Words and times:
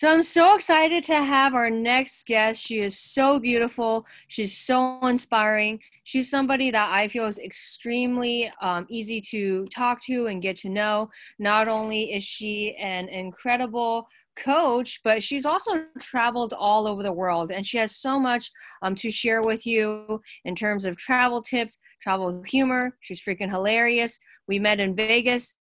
So 0.00 0.08
I'm 0.08 0.22
so 0.22 0.54
excited 0.54 1.04
to 1.04 1.22
have 1.22 1.52
our 1.52 1.68
next 1.68 2.26
guest. 2.26 2.62
She 2.62 2.80
is 2.80 2.98
so 2.98 3.38
beautiful. 3.38 4.06
She's 4.28 4.56
so 4.56 4.98
inspiring. 5.06 5.78
She's 6.04 6.30
somebody 6.30 6.70
that 6.70 6.90
I 6.90 7.06
feel 7.06 7.26
is 7.26 7.38
extremely 7.38 8.50
um, 8.62 8.86
easy 8.88 9.20
to 9.20 9.66
talk 9.66 10.00
to 10.04 10.28
and 10.28 10.40
get 10.40 10.56
to 10.56 10.70
know. 10.70 11.10
Not 11.38 11.68
only 11.68 12.14
is 12.14 12.24
she 12.24 12.74
an 12.76 13.10
incredible 13.10 14.08
coach, 14.36 15.02
but 15.04 15.22
she's 15.22 15.44
also 15.44 15.84
traveled 15.98 16.54
all 16.54 16.86
over 16.86 17.02
the 17.02 17.12
world 17.12 17.50
and 17.50 17.66
she 17.66 17.76
has 17.76 17.94
so 17.94 18.18
much 18.18 18.50
um, 18.80 18.94
to 18.94 19.10
share 19.10 19.42
with 19.42 19.66
you 19.66 20.22
in 20.46 20.54
terms 20.54 20.86
of 20.86 20.96
travel 20.96 21.42
tips, 21.42 21.76
travel 22.00 22.42
humor. 22.46 22.96
She's 23.00 23.20
freaking 23.20 23.50
hilarious. 23.50 24.18
We 24.48 24.58
met 24.58 24.80
in 24.80 24.96
Vegas. 24.96 25.56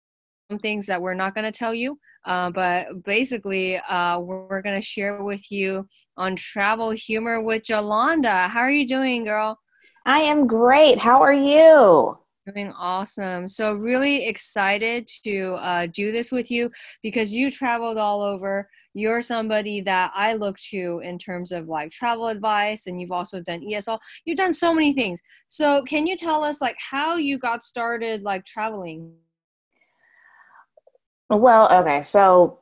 Some 0.50 0.60
things 0.60 0.86
that 0.86 1.02
we're 1.02 1.14
not 1.14 1.36
going 1.36 1.44
to 1.44 1.52
tell 1.52 1.74
you 1.74 2.00
uh, 2.26 2.52
but 2.52 3.04
basically, 3.04 3.78
uh, 3.78 4.20
we're, 4.20 4.48
we're 4.48 4.62
going 4.62 4.80
to 4.80 4.86
share 4.86 5.24
with 5.24 5.52
you 5.52 5.88
on 6.18 6.36
travel 6.36 6.92
humor 6.92 7.42
with 7.42 7.64
Jolanda. 7.64 8.50
How 8.50 8.60
are 8.60 8.72
you 8.72 8.88
doing, 8.88 9.24
girl? 9.24 9.58
I 10.06 10.20
am 10.20 10.48
great. 10.48 10.98
How 10.98 11.22
are 11.22 11.34
you? 11.34 12.18
Doing 12.54 12.74
awesome. 12.78 13.48
So, 13.48 13.74
really 13.74 14.28
excited 14.28 15.08
to 15.24 15.54
uh, 15.62 15.88
do 15.94 16.12
this 16.12 16.32
with 16.32 16.50
you 16.50 16.72
because 17.04 17.32
you 17.32 17.52
traveled 17.52 17.98
all 17.98 18.22
over. 18.22 18.68
You're 18.96 19.22
somebody 19.22 19.82
that 19.82 20.12
I 20.16 20.34
look 20.34 20.58
to 20.72 21.00
in 21.04 21.20
terms 21.20 21.52
of 21.52 21.68
like 21.68 21.92
travel 21.92 22.28
advice, 22.28 22.88
and 22.88 23.00
you've 23.00 23.12
also 23.12 23.40
done 23.42 23.62
ESL. 23.62 24.00
You've 24.26 24.38
done 24.38 24.54
so 24.54 24.74
many 24.74 24.94
things. 24.94 25.22
So, 25.48 25.84
can 25.84 26.08
you 26.08 26.18
tell 26.18 26.44
us 26.44 26.60
like 26.60 26.78
how 26.80 27.18
you 27.18 27.38
got 27.38 27.62
started 27.62 28.24
like 28.24 28.46
traveling? 28.46 29.14
Well, 31.30 31.72
okay, 31.72 32.02
so 32.02 32.60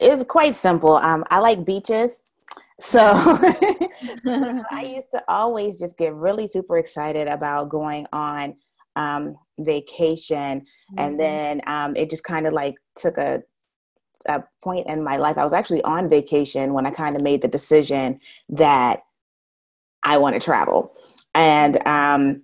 it's 0.00 0.24
quite 0.24 0.54
simple. 0.54 0.96
Um, 0.96 1.24
I 1.30 1.38
like 1.38 1.64
beaches. 1.64 2.22
So, 2.78 3.12
so, 4.18 4.62
I 4.70 4.92
used 4.94 5.10
to 5.12 5.22
always 5.28 5.78
just 5.78 5.96
get 5.96 6.14
really 6.14 6.46
super 6.46 6.78
excited 6.78 7.28
about 7.28 7.68
going 7.68 8.06
on 8.12 8.56
um, 8.96 9.36
vacation. 9.58 10.60
Mm-hmm. 10.60 10.98
And 10.98 11.20
then 11.20 11.60
um, 11.66 11.96
it 11.96 12.10
just 12.10 12.24
kind 12.24 12.46
of 12.46 12.52
like 12.52 12.74
took 12.96 13.18
a, 13.18 13.42
a 14.26 14.42
point 14.62 14.86
in 14.86 15.02
my 15.02 15.16
life. 15.16 15.38
I 15.38 15.44
was 15.44 15.52
actually 15.52 15.82
on 15.82 16.08
vacation 16.08 16.72
when 16.72 16.86
I 16.86 16.90
kind 16.90 17.16
of 17.16 17.22
made 17.22 17.42
the 17.42 17.48
decision 17.48 18.20
that 18.50 19.00
I 20.02 20.18
want 20.18 20.34
to 20.34 20.44
travel. 20.44 20.94
And 21.34 21.86
um, 21.86 22.42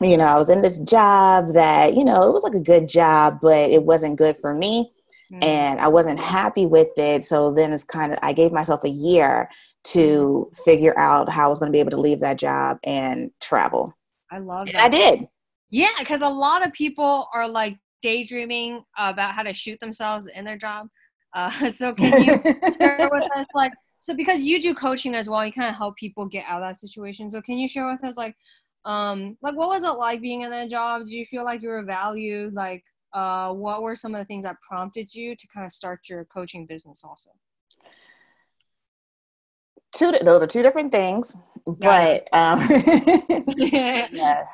you 0.00 0.16
know, 0.16 0.24
I 0.24 0.36
was 0.36 0.50
in 0.50 0.62
this 0.62 0.80
job 0.80 1.52
that, 1.52 1.94
you 1.94 2.04
know, 2.04 2.22
it 2.28 2.32
was 2.32 2.44
like 2.44 2.54
a 2.54 2.60
good 2.60 2.88
job, 2.88 3.38
but 3.40 3.70
it 3.70 3.82
wasn't 3.82 4.18
good 4.18 4.36
for 4.36 4.54
me. 4.54 4.92
Mm-hmm. 5.32 5.42
And 5.42 5.80
I 5.80 5.88
wasn't 5.88 6.20
happy 6.20 6.66
with 6.66 6.96
it. 6.96 7.24
So 7.24 7.52
then 7.52 7.72
it's 7.72 7.84
kind 7.84 8.12
of, 8.12 8.18
I 8.22 8.32
gave 8.32 8.52
myself 8.52 8.84
a 8.84 8.88
year 8.90 9.48
to 9.84 10.50
figure 10.64 10.96
out 10.98 11.28
how 11.28 11.46
I 11.46 11.48
was 11.48 11.58
going 11.58 11.70
to 11.70 11.76
be 11.76 11.80
able 11.80 11.92
to 11.92 12.00
leave 12.00 12.20
that 12.20 12.38
job 12.38 12.78
and 12.84 13.30
travel. 13.40 13.96
I 14.30 14.38
love 14.38 14.66
that. 14.66 14.76
I 14.76 14.88
did. 14.88 15.28
Yeah, 15.70 15.90
because 15.98 16.20
a 16.20 16.28
lot 16.28 16.64
of 16.66 16.72
people 16.72 17.28
are 17.32 17.48
like 17.48 17.78
daydreaming 18.02 18.84
about 18.96 19.34
how 19.34 19.42
to 19.42 19.54
shoot 19.54 19.80
themselves 19.80 20.26
in 20.26 20.44
their 20.44 20.58
job. 20.58 20.88
Uh, 21.34 21.50
so 21.70 21.94
can 21.94 22.22
you 22.22 22.34
share 22.78 23.08
with 23.10 23.24
us, 23.36 23.46
like, 23.54 23.72
so 23.98 24.14
because 24.14 24.40
you 24.40 24.60
do 24.60 24.74
coaching 24.74 25.14
as 25.14 25.28
well, 25.28 25.44
you 25.44 25.52
kind 25.52 25.68
of 25.68 25.76
help 25.76 25.96
people 25.96 26.28
get 26.28 26.44
out 26.46 26.62
of 26.62 26.68
that 26.68 26.76
situation. 26.76 27.30
So 27.30 27.40
can 27.40 27.56
you 27.56 27.66
share 27.66 27.90
with 27.90 28.04
us, 28.04 28.16
like, 28.16 28.36
um 28.86 29.36
like 29.42 29.56
what 29.56 29.68
was 29.68 29.82
it 29.82 29.88
like 29.90 30.22
being 30.22 30.42
in 30.42 30.50
that 30.50 30.70
job 30.70 31.02
did 31.04 31.12
you 31.12 31.26
feel 31.26 31.44
like 31.44 31.60
you 31.60 31.68
were 31.68 31.82
valued 31.82 32.54
like 32.54 32.84
uh 33.12 33.52
what 33.52 33.82
were 33.82 33.96
some 33.96 34.14
of 34.14 34.20
the 34.20 34.24
things 34.24 34.44
that 34.44 34.56
prompted 34.66 35.12
you 35.12 35.34
to 35.36 35.46
kind 35.48 35.66
of 35.66 35.72
start 35.72 36.00
your 36.08 36.24
coaching 36.26 36.64
business 36.66 37.02
also 37.04 37.30
two 39.92 40.12
those 40.22 40.42
are 40.42 40.46
two 40.46 40.62
different 40.62 40.92
things 40.92 41.36
but 41.66 42.28
um 42.32 42.64
yeah. 43.56 44.44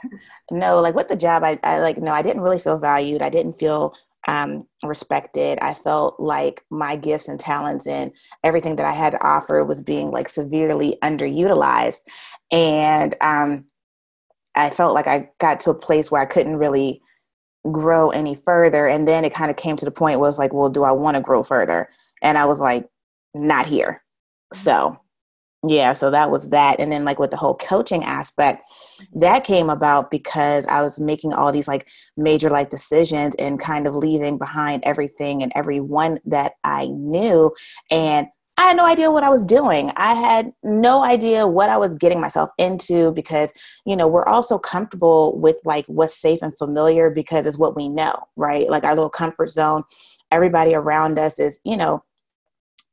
no 0.50 0.80
like 0.80 0.94
with 0.94 1.08
the 1.08 1.16
job 1.16 1.44
I, 1.44 1.58
I 1.62 1.80
like 1.80 1.98
no 1.98 2.12
i 2.12 2.22
didn't 2.22 2.42
really 2.42 2.58
feel 2.58 2.78
valued 2.78 3.20
i 3.20 3.28
didn't 3.28 3.58
feel 3.58 3.94
um, 4.28 4.68
respected. 4.84 5.58
I 5.60 5.74
felt 5.74 6.20
like 6.20 6.64
my 6.70 6.96
gifts 6.96 7.28
and 7.28 7.40
talents 7.40 7.86
and 7.86 8.12
everything 8.44 8.76
that 8.76 8.86
I 8.86 8.92
had 8.92 9.10
to 9.10 9.26
offer 9.26 9.64
was 9.64 9.82
being 9.82 10.12
like 10.12 10.28
severely 10.28 10.96
underutilized. 11.02 12.02
And 12.52 13.16
um, 13.20 13.64
I 14.54 14.70
felt 14.70 14.94
like 14.94 15.06
I 15.06 15.30
got 15.38 15.60
to 15.60 15.70
a 15.70 15.74
place 15.74 16.10
where 16.10 16.20
I 16.20 16.26
couldn't 16.26 16.56
really 16.56 17.00
grow 17.70 18.10
any 18.10 18.34
further. 18.34 18.88
And 18.88 19.06
then 19.06 19.24
it 19.24 19.34
kind 19.34 19.50
of 19.50 19.56
came 19.56 19.76
to 19.76 19.84
the 19.84 19.90
point 19.90 20.18
where 20.20 20.28
it's 20.28 20.38
like, 20.38 20.52
well, 20.52 20.68
do 20.68 20.84
I 20.84 20.92
want 20.92 21.16
to 21.16 21.22
grow 21.22 21.42
further? 21.42 21.88
And 22.22 22.36
I 22.36 22.44
was 22.44 22.60
like, 22.60 22.86
not 23.34 23.66
here. 23.66 24.02
Mm-hmm. 24.52 24.62
So, 24.62 24.98
yeah, 25.66 25.92
so 25.92 26.10
that 26.10 26.30
was 26.30 26.48
that. 26.48 26.80
And 26.80 26.90
then, 26.90 27.04
like, 27.04 27.20
with 27.20 27.30
the 27.30 27.36
whole 27.36 27.54
coaching 27.54 28.02
aspect, 28.02 28.64
that 29.14 29.44
came 29.44 29.70
about 29.70 30.10
because 30.10 30.66
I 30.66 30.82
was 30.82 30.98
making 30.98 31.32
all 31.32 31.52
these 31.52 31.68
like 31.68 31.86
major 32.16 32.50
life 32.50 32.68
decisions 32.68 33.34
and 33.36 33.60
kind 33.60 33.86
of 33.86 33.94
leaving 33.94 34.38
behind 34.38 34.82
everything 34.84 35.42
and 35.42 35.52
everyone 35.54 36.18
that 36.24 36.54
I 36.64 36.86
knew. 36.86 37.54
And 37.90 38.26
I 38.62 38.66
had 38.68 38.76
no 38.76 38.86
idea 38.86 39.10
what 39.10 39.24
I 39.24 39.28
was 39.28 39.42
doing. 39.42 39.90
I 39.96 40.14
had 40.14 40.52
no 40.62 41.02
idea 41.02 41.48
what 41.48 41.68
I 41.68 41.76
was 41.76 41.96
getting 41.96 42.20
myself 42.20 42.48
into 42.58 43.10
because, 43.10 43.52
you 43.84 43.96
know, 43.96 44.06
we're 44.06 44.24
also 44.24 44.56
comfortable 44.56 45.36
with 45.40 45.56
like 45.64 45.84
what's 45.86 46.16
safe 46.16 46.38
and 46.42 46.56
familiar 46.56 47.10
because 47.10 47.44
it's 47.44 47.58
what 47.58 47.74
we 47.74 47.88
know, 47.88 48.14
right? 48.36 48.70
Like 48.70 48.84
our 48.84 48.94
little 48.94 49.10
comfort 49.10 49.50
zone. 49.50 49.82
Everybody 50.30 50.76
around 50.76 51.18
us 51.18 51.40
is, 51.40 51.58
you 51.64 51.76
know, 51.76 52.04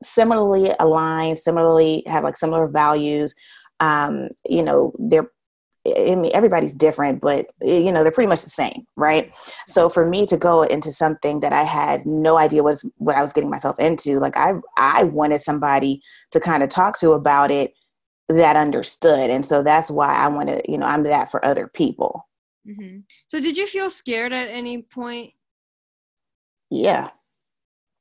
similarly 0.02 0.74
aligned, 0.80 1.38
similarly 1.38 2.02
have 2.08 2.24
like 2.24 2.36
similar 2.36 2.68
values. 2.68 3.36
Um, 3.80 4.30
you 4.50 4.64
know, 4.64 4.92
they're 4.98 5.30
I 5.88 6.16
mean, 6.16 6.32
everybody's 6.34 6.74
different, 6.74 7.22
but 7.22 7.48
eh, 7.62 7.80
you 7.80 7.92
know, 7.92 8.04
they're 8.04 8.12
pretty 8.12 8.28
much 8.28 8.44
the 8.44 8.50
same, 8.50 8.86
right? 8.96 9.34
So 9.68 9.90
for 9.90 10.06
me 10.06 10.26
to 10.28 10.38
go 10.38 10.64
into 10.64 10.92
something 10.92 11.40
that 11.40 11.54
I 11.54 11.64
had 11.64 12.06
no 12.06 12.38
idea 12.38 12.64
was 12.64 12.86
what 12.98 13.16
I 13.16 13.22
was 13.22 13.34
getting 13.34 13.50
myself 13.50 13.80
into, 13.80 14.20
like 14.20 14.36
I 14.38 14.54
I 14.78 15.04
wanted 15.04 15.40
somebody 15.40 16.02
to 16.32 16.40
kind 16.40 16.64
of 16.64 16.70
talk 16.70 17.00
to 17.00 17.12
about 17.12 17.52
it 17.52 17.74
that 18.28 18.56
understood, 18.56 19.30
and 19.30 19.46
so 19.46 19.64
that's 19.64 19.90
why 19.90 20.14
I 20.14 20.28
want 20.28 20.50
to, 20.50 20.62
you 20.70 20.78
know, 20.78 20.86
I'm 20.86 21.04
that 21.04 21.32
for 21.32 21.44
other 21.46 21.68
people. 21.68 22.28
Mm-hmm. 22.68 23.00
So 23.28 23.40
did 23.40 23.58
you 23.58 23.66
feel 23.66 23.90
scared 23.90 24.34
at 24.34 24.50
any 24.50 24.82
point? 24.82 25.34
Yeah. 26.70 27.10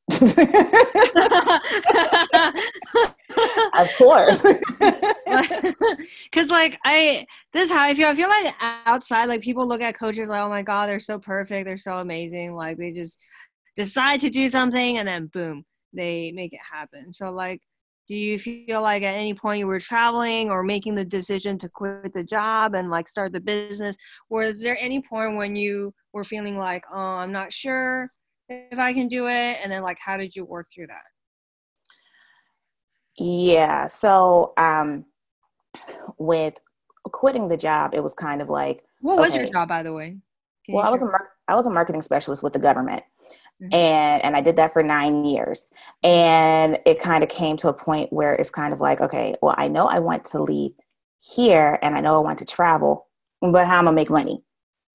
of 3.74 3.88
course. 3.98 4.42
Cause 6.32 6.50
like 6.50 6.78
I 6.84 7.26
this 7.52 7.66
is 7.66 7.70
how 7.70 7.82
I 7.82 7.94
feel. 7.94 8.08
I 8.08 8.14
feel 8.14 8.28
like 8.28 8.54
outside, 8.86 9.26
like 9.26 9.42
people 9.42 9.68
look 9.68 9.80
at 9.80 9.98
coaches 9.98 10.28
like, 10.28 10.40
oh 10.40 10.48
my 10.48 10.62
god, 10.62 10.88
they're 10.88 10.98
so 10.98 11.18
perfect, 11.18 11.66
they're 11.66 11.76
so 11.76 11.98
amazing. 11.98 12.54
Like 12.54 12.78
they 12.78 12.92
just 12.92 13.22
decide 13.76 14.20
to 14.22 14.30
do 14.30 14.48
something 14.48 14.98
and 14.98 15.06
then 15.06 15.26
boom, 15.26 15.64
they 15.92 16.32
make 16.34 16.52
it 16.52 16.60
happen. 16.72 17.12
So 17.12 17.30
like 17.30 17.60
do 18.08 18.16
you 18.16 18.38
feel 18.38 18.80
like 18.80 19.02
at 19.02 19.14
any 19.14 19.34
point 19.34 19.58
you 19.58 19.66
were 19.66 19.78
traveling 19.78 20.50
or 20.50 20.62
making 20.62 20.94
the 20.94 21.04
decision 21.04 21.58
to 21.58 21.68
quit 21.68 22.12
the 22.14 22.24
job 22.24 22.74
and 22.74 22.90
like 22.90 23.06
start 23.06 23.32
the 23.32 23.40
business 23.40 23.96
was 24.30 24.62
there 24.62 24.78
any 24.80 25.02
point 25.02 25.36
when 25.36 25.54
you 25.54 25.92
were 26.14 26.24
feeling 26.24 26.56
like 26.56 26.84
oh 26.90 26.96
i'm 26.96 27.30
not 27.30 27.52
sure 27.52 28.10
if 28.48 28.78
I 28.78 28.92
can 28.92 29.08
do 29.08 29.26
it? 29.26 29.58
And 29.62 29.70
then 29.72 29.82
like 29.82 29.98
how 30.04 30.16
did 30.16 30.34
you 30.34 30.44
work 30.44 30.68
through 30.74 30.88
that? 30.88 31.04
Yeah. 33.18 33.86
So 33.86 34.52
um 34.56 35.04
with 36.18 36.58
quitting 37.04 37.48
the 37.48 37.56
job, 37.56 37.94
it 37.94 38.02
was 38.02 38.14
kind 38.14 38.40
of 38.42 38.48
like 38.48 38.84
What 39.00 39.18
was 39.18 39.32
okay, 39.32 39.44
your 39.44 39.52
job 39.52 39.68
by 39.68 39.82
the 39.82 39.92
way? 39.92 40.16
Can 40.66 40.74
well, 40.74 40.84
I 40.84 40.90
was 40.90 41.02
a 41.02 41.06
mar- 41.06 41.30
I 41.48 41.54
was 41.54 41.66
a 41.66 41.70
marketing 41.70 42.02
specialist 42.02 42.42
with 42.42 42.52
the 42.52 42.58
government. 42.58 43.02
Mm-hmm. 43.62 43.74
And 43.74 44.24
and 44.24 44.36
I 44.36 44.40
did 44.40 44.56
that 44.56 44.72
for 44.72 44.82
9 44.82 45.24
years. 45.24 45.66
And 46.02 46.78
it 46.86 47.00
kind 47.00 47.24
of 47.24 47.30
came 47.30 47.56
to 47.58 47.68
a 47.68 47.72
point 47.72 48.12
where 48.12 48.34
it's 48.34 48.50
kind 48.50 48.72
of 48.72 48.80
like, 48.80 49.00
okay, 49.00 49.34
well, 49.42 49.54
I 49.58 49.68
know 49.68 49.86
I 49.86 49.98
want 49.98 50.24
to 50.26 50.40
leave 50.40 50.72
here 51.18 51.78
and 51.82 51.96
I 51.96 52.00
know 52.00 52.14
I 52.14 52.20
want 52.22 52.38
to 52.38 52.44
travel, 52.44 53.08
but 53.40 53.66
how 53.66 53.78
am 53.78 53.88
I 53.88 53.90
going 53.90 53.96
to 53.96 54.00
make 54.02 54.10
money? 54.10 54.44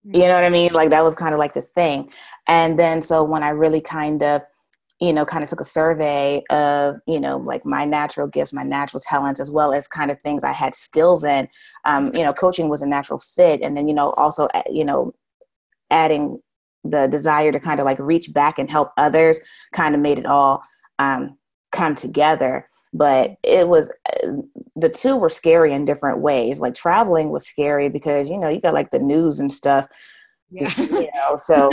You 0.06 0.20
know 0.22 0.34
what 0.34 0.44
I 0.44 0.50
mean? 0.50 0.74
Like 0.74 0.90
that 0.90 1.04
was 1.04 1.16
kind 1.16 1.34
of 1.34 1.40
like 1.40 1.54
the 1.54 1.62
thing. 1.62 2.12
And 2.48 2.78
then 2.78 3.02
so 3.02 3.24
when 3.24 3.44
I 3.44 3.50
really 3.50 3.82
kind 3.82 4.22
of, 4.22 4.42
you 5.00 5.14
know, 5.14 5.26
kind 5.26 5.44
of 5.44 5.50
took 5.50 5.62
a 5.62 5.66
survey 5.66 6.44
of, 6.50 6.98
you 7.08 7.20
know, 7.20 7.38
like 7.38 7.66
my 7.66 7.86
natural 7.86 8.28
gifts, 8.28 8.54
my 8.54 8.64
natural 8.64 9.00
talents, 9.00 9.40
as 9.40 9.50
well 9.50 9.74
as 9.74 9.88
kind 9.88 10.12
of 10.12 10.22
things 10.22 10.44
I 10.44 10.52
had 10.52 10.76
skills 10.76 11.24
in, 11.24 11.48
um, 11.86 12.14
you 12.16 12.24
know, 12.24 12.34
coaching 12.34 12.70
was 12.70 12.82
a 12.82 12.88
natural 12.88 13.20
fit. 13.20 13.62
And 13.62 13.76
then, 13.76 13.88
you 13.88 13.94
know, 13.94 14.12
also, 14.12 14.48
you 14.70 14.86
know, 14.86 15.14
adding 15.90 16.40
the 16.84 17.08
desire 17.08 17.52
to 17.52 17.60
kind 17.60 17.80
of 17.80 17.86
like 17.86 18.00
reach 18.00 18.34
back 18.34 18.60
and 18.60 18.70
help 18.70 18.92
others 18.98 19.40
kind 19.74 19.96
of 19.96 20.02
made 20.02 20.20
it 20.20 20.26
all 20.26 20.62
um, 21.00 21.38
come 21.72 21.96
together 21.96 22.70
but 22.94 23.36
it 23.44 23.68
was 23.68 23.92
the 24.76 24.90
two 24.90 25.18
were 25.18 25.30
scary 25.30 25.74
in 25.74 25.84
different 25.84 26.20
ways 26.20 26.60
like 26.60 26.74
traveling 26.74 27.30
was 27.30 27.46
scary 27.46 27.90
because 27.90 28.30
you 28.30 28.38
know 28.38 28.48
you 28.48 28.62
got 28.62 28.74
like 28.74 28.92
the 28.92 29.00
news 29.00 29.40
and 29.40 29.52
stuff 29.52 29.88
Yeah. 30.54 30.70
You 30.78 31.10
know, 31.16 31.36
so 31.36 31.72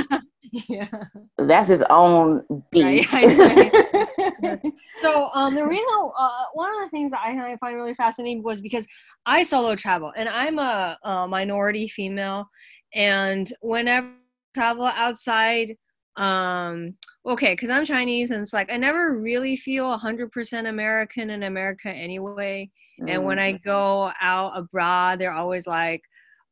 yeah. 0.52 0.88
that's 1.36 1.68
his 1.68 1.84
own 1.90 2.42
beast. 2.72 3.12
Right. 3.12 3.28
so 5.02 5.30
um, 5.34 5.54
the 5.54 5.66
reason, 5.66 5.88
uh, 6.18 6.44
one 6.54 6.74
of 6.74 6.80
the 6.82 6.88
things 6.90 7.10
that 7.12 7.20
I 7.22 7.56
find 7.58 7.76
really 7.76 7.94
fascinating 7.94 8.42
was 8.42 8.60
because 8.60 8.86
I 9.26 9.42
solo 9.42 9.76
travel, 9.76 10.12
and 10.16 10.28
I'm 10.28 10.58
a, 10.58 10.98
a 11.04 11.28
minority 11.28 11.88
female, 11.88 12.48
and 12.94 13.52
whenever 13.60 14.06
I 14.08 14.10
travel 14.54 14.86
outside 14.86 15.76
um 16.16 16.94
okay 17.24 17.52
because 17.52 17.70
i'm 17.70 17.84
chinese 17.84 18.30
and 18.30 18.42
it's 18.42 18.52
like 18.52 18.70
i 18.70 18.76
never 18.76 19.16
really 19.16 19.56
feel 19.56 19.96
100% 19.96 20.68
american 20.68 21.30
in 21.30 21.44
america 21.44 21.88
anyway 21.88 22.68
mm. 23.00 23.10
and 23.10 23.24
when 23.24 23.38
i 23.38 23.52
mm-hmm. 23.52 23.68
go 23.68 24.10
out 24.20 24.52
abroad 24.56 25.18
they're 25.18 25.32
always 25.32 25.66
like 25.66 26.02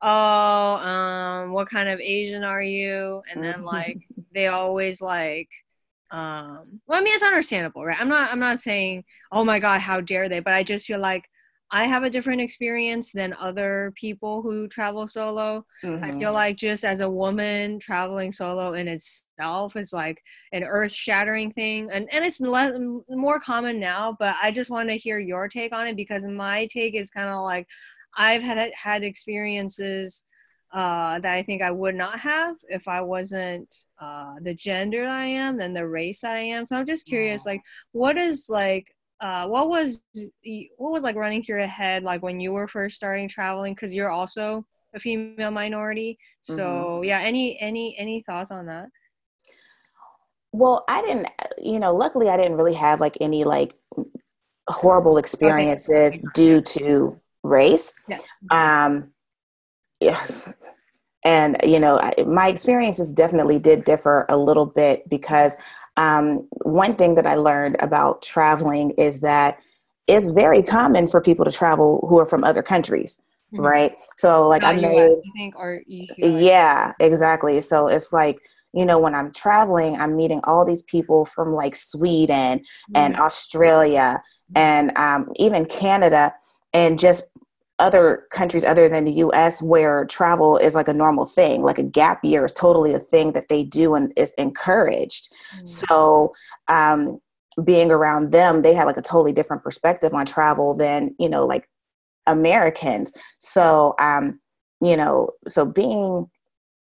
oh 0.01 0.09
um 0.77 1.53
what 1.53 1.69
kind 1.69 1.89
of 1.89 1.99
asian 1.99 2.45
are 2.45 2.63
you 2.63 3.21
and 3.33 3.43
then 3.43 3.63
like 3.63 3.99
they 4.35 4.47
always 4.47 5.01
like 5.01 5.49
um 6.11 6.81
well 6.87 7.01
i 7.01 7.03
mean 7.03 7.15
it's 7.15 7.25
understandable 7.25 7.85
right 7.85 8.01
i'm 8.01 8.09
not 8.09 8.31
i'm 8.31 8.39
not 8.39 8.61
saying 8.61 9.05
oh 9.33 9.45
my 9.45 9.59
god 9.59 9.81
how 9.81 10.01
dare 10.01 10.29
they 10.29 10.41
but 10.41 10.55
i 10.55 10.63
just 10.63 10.87
feel 10.87 11.01
like 11.01 11.25
I 11.71 11.87
have 11.87 12.03
a 12.03 12.11
different 12.11 12.41
experience 12.41 13.13
than 13.13 13.35
other 13.35 13.93
people 13.95 14.41
who 14.41 14.69
travel 14.69 15.07
solo. 15.07 15.67
Mm-hmm. 15.85 16.05
I 16.05 16.11
feel 16.13 16.21
mm-hmm. 16.21 16.35
like 16.35 16.57
just 16.57 16.85
as 16.85 17.01
a 17.01 17.11
woman 17.11 17.79
traveling 17.79 18.33
solo 18.33 18.73
in 18.73 18.89
itself 18.89 19.77
is 19.77 19.93
like 19.93 20.23
an 20.53 20.65
earth 20.65 20.93
shattering 20.93 21.53
thing. 21.53 21.91
And, 21.93 22.09
and 22.11 22.25
it's 22.25 22.41
less, 22.41 22.79
more 23.11 23.39
common 23.39 23.79
now, 23.79 24.17
but 24.19 24.37
I 24.43 24.51
just 24.51 24.71
want 24.71 24.89
to 24.89 24.97
hear 24.97 25.19
your 25.19 25.47
take 25.49 25.75
on 25.75 25.87
it 25.87 25.97
because 25.97 26.25
my 26.25 26.67
take 26.73 26.95
is 26.95 27.11
kind 27.11 27.29
of 27.29 27.43
like 27.43 27.67
I've 28.17 28.43
had 28.43 28.73
had 28.75 29.05
experiences 29.05 30.25
uh, 30.73 31.19
that 31.21 31.33
I 31.33 31.43
think 31.43 31.63
I 31.63 31.71
would 31.71 31.95
not 31.95 32.19
have 32.21 32.57
if 32.69 32.89
I 32.89 33.01
wasn't 33.01 33.75
uh, 34.01 34.35
the 34.43 34.55
gender 34.55 35.07
I 35.07 35.27
am 35.27 35.57
than 35.57 35.73
the 35.73 35.87
race 35.87 36.25
I 36.25 36.39
am. 36.39 36.65
So 36.65 36.77
I'm 36.77 36.87
just 36.87 37.07
curious, 37.07 37.45
yeah. 37.45 37.53
like, 37.53 37.63
what 37.93 38.19
is 38.19 38.47
like 38.49 38.95
uh, 39.21 39.47
what 39.47 39.69
was 39.69 40.01
what 40.77 40.93
was 40.93 41.03
like 41.03 41.17
running 41.17 41.43
through 41.43 41.59
your 41.59 41.67
head 41.67 42.03
like 42.03 42.23
when 42.23 42.41
you 42.41 42.53
were 42.53 42.69
first 42.69 42.97
starting 42.97 43.29
traveling 43.29 43.75
because 43.75 43.95
you're 43.95 44.11
also 44.11 44.65
a 44.95 45.01
female 45.01 45.51
minority 45.51 46.19
so 46.43 46.57
mm-hmm. 46.57 47.05
yeah 47.05 47.21
any 47.21 47.59
any 47.61 47.97
any 47.99 48.23
thoughts 48.23 48.51
on 48.51 48.67
that 48.67 48.89
well 50.53 50.85
i 50.89 51.03
didn't 51.03 51.29
you 51.59 51.79
know 51.79 51.95
luckily 51.95 52.29
i 52.29 52.37
didn't 52.37 52.57
really 52.57 52.75
have 52.75 53.01
like 53.01 53.17
any 53.21 53.45
like 53.45 53.75
horrible 54.69 55.19
experiences 55.19 56.15
okay. 56.15 56.23
due 56.35 56.61
to 56.61 57.19
race 57.43 57.93
yeah. 58.09 58.19
um 58.51 59.11
yes 60.01 60.49
and 61.25 61.57
you 61.65 61.81
know 61.81 62.01
my 62.27 62.49
experiences 62.49 63.13
definitely 63.13 63.59
did 63.59 63.85
differ 63.85 64.25
a 64.29 64.37
little 64.37 64.67
bit 64.67 65.09
because 65.09 65.57
um, 65.99 66.47
one 66.63 66.95
thing 66.95 67.17
that 67.17 67.27
I 67.27 67.35
learned 67.35 67.77
about 67.81 68.23
traveling 68.23 68.93
is 68.93 69.21
that 69.23 69.59
it's 70.07 70.31
very 70.31 70.63
common 70.63 71.09
for 71.09 71.21
people 71.21 71.45
to 71.45 71.51
travel 71.51 72.07
who 72.09 72.19
are 72.21 72.25
from 72.25 72.45
other 72.45 72.63
countries, 72.63 73.21
mm-hmm. 73.53 73.65
right? 73.65 73.97
So, 74.17 74.47
like, 74.47 74.63
Not 74.63 74.77
I 74.77 74.81
made, 74.81 75.17
think, 75.37 75.59
or 75.59 75.83
yeah, 75.87 76.93
exactly. 77.01 77.61
So 77.61 77.89
it's 77.89 78.13
like 78.13 78.39
you 78.73 78.87
know 78.87 78.99
when 78.99 79.15
I'm 79.15 79.33
traveling, 79.33 79.97
I'm 79.97 80.17
meeting 80.17 80.41
all 80.45 80.65
these 80.65 80.83
people 80.83 81.25
from 81.25 81.53
like 81.53 81.75
Sweden 81.75 82.61
mm-hmm. 82.61 82.93
and 82.95 83.17
Australia 83.17 84.23
mm-hmm. 84.53 84.57
and 84.57 84.97
um, 84.97 85.33
even 85.35 85.67
Canada, 85.67 86.33
and 86.73 86.97
just 86.97 87.25
other 87.79 88.25
countries 88.31 88.65
other 88.65 88.89
than 88.89 89.05
the 89.05 89.13
US 89.13 89.63
where 89.63 90.05
travel 90.07 90.57
is 90.57 90.75
like 90.75 90.89
a 90.89 90.93
normal 90.93 91.25
thing. 91.25 91.63
Like 91.63 91.79
a 91.79 91.83
gap 91.83 92.25
year 92.25 92.45
is 92.45 92.53
totally 92.53 92.93
a 92.93 92.99
thing 92.99 93.33
that 93.33 93.49
they 93.49 93.65
do 93.65 93.95
and 93.95 94.13
is 94.17 94.33
encouraged. 94.35 95.33
Mm. 95.57 95.69
So, 95.69 96.35
um, 96.69 97.21
being 97.65 97.91
around 97.91 98.31
them, 98.31 98.63
they 98.63 98.73
had 98.73 98.85
like 98.85 98.97
a 98.97 99.03
totally 99.03 99.33
different 99.33 99.65
perspective 99.65 100.15
on 100.15 100.27
travel 100.27 100.77
than, 100.77 101.15
you 101.19 101.29
know, 101.29 101.45
like 101.45 101.69
Americans. 102.27 103.13
So, 103.41 103.95
um, 103.99 104.39
you 104.81 104.97
know, 104.97 105.31
so 105.49 105.67
being 105.67 106.31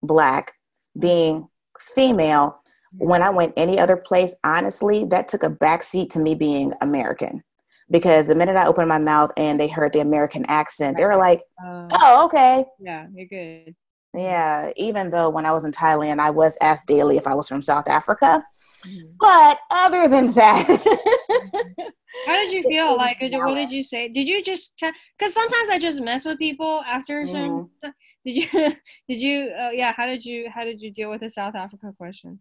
black, 0.03 0.53
being 0.99 1.49
female, 1.79 2.61
when 2.99 3.23
I 3.23 3.31
went 3.31 3.55
any 3.57 3.79
other 3.79 3.97
place, 3.97 4.37
honestly, 4.45 5.05
that 5.07 5.29
took 5.29 5.43
a 5.43 5.51
backseat 5.51 6.11
to 6.11 6.19
me 6.21 6.35
being 6.35 6.73
American 6.81 7.43
because 7.91 8.27
the 8.27 8.35
minute 8.35 8.57
I 8.57 8.67
opened 8.67 8.89
my 8.89 8.99
mouth 8.99 9.33
and 9.37 9.59
they 9.59 9.69
heard 9.69 9.93
the 9.93 10.01
American 10.01 10.45
accent, 10.47 10.97
they 10.97 11.05
were 11.05 11.17
like, 11.17 11.43
uh, 11.65 11.89
"Oh, 11.93 12.25
okay." 12.27 12.65
Yeah, 12.79 13.07
you're 13.13 13.27
good. 13.27 13.75
Yeah, 14.15 14.73
even 14.77 15.11
though 15.11 15.31
when 15.31 15.47
I 15.47 15.53
was 15.53 15.65
in 15.65 15.73
Thailand, 15.73 16.19
I 16.19 16.31
was 16.31 16.59
asked 16.61 16.87
daily 16.87 17.17
if 17.17 17.27
I 17.27 17.35
was 17.35 17.49
from 17.49 17.63
South 17.63 17.89
Africa. 17.89 18.45
Mm-hmm. 18.87 19.07
But 19.21 19.59
other 19.71 20.09
than 20.09 20.33
that, 20.33 20.67
how 22.27 22.35
did 22.35 22.53
you 22.53 22.63
feel? 22.69 22.97
Like, 22.97 23.19
what 23.21 23.55
did 23.55 23.71
you 23.71 23.85
say? 23.85 24.09
Did 24.09 24.29
you 24.29 24.43
just 24.43 24.75
because 25.19 25.35
sometimes 25.35 25.71
I 25.71 25.79
just 25.79 26.01
mess 26.01 26.25
with 26.25 26.39
people 26.39 26.83
after 26.87 27.27
some. 27.27 27.71
Mm-hmm. 27.85 27.91
Did 28.25 28.37
you? 28.37 28.47
Did 29.09 29.21
you? 29.21 29.53
Uh, 29.59 29.71
yeah. 29.71 29.93
How 29.93 30.07
did 30.07 30.25
you? 30.25 30.51
How 30.53 30.65
did 30.65 30.81
you 30.81 30.91
deal 30.91 31.11
with 31.11 31.21
the 31.21 31.31
South 31.31 31.55
Africa 31.55 31.93
question? 31.97 32.41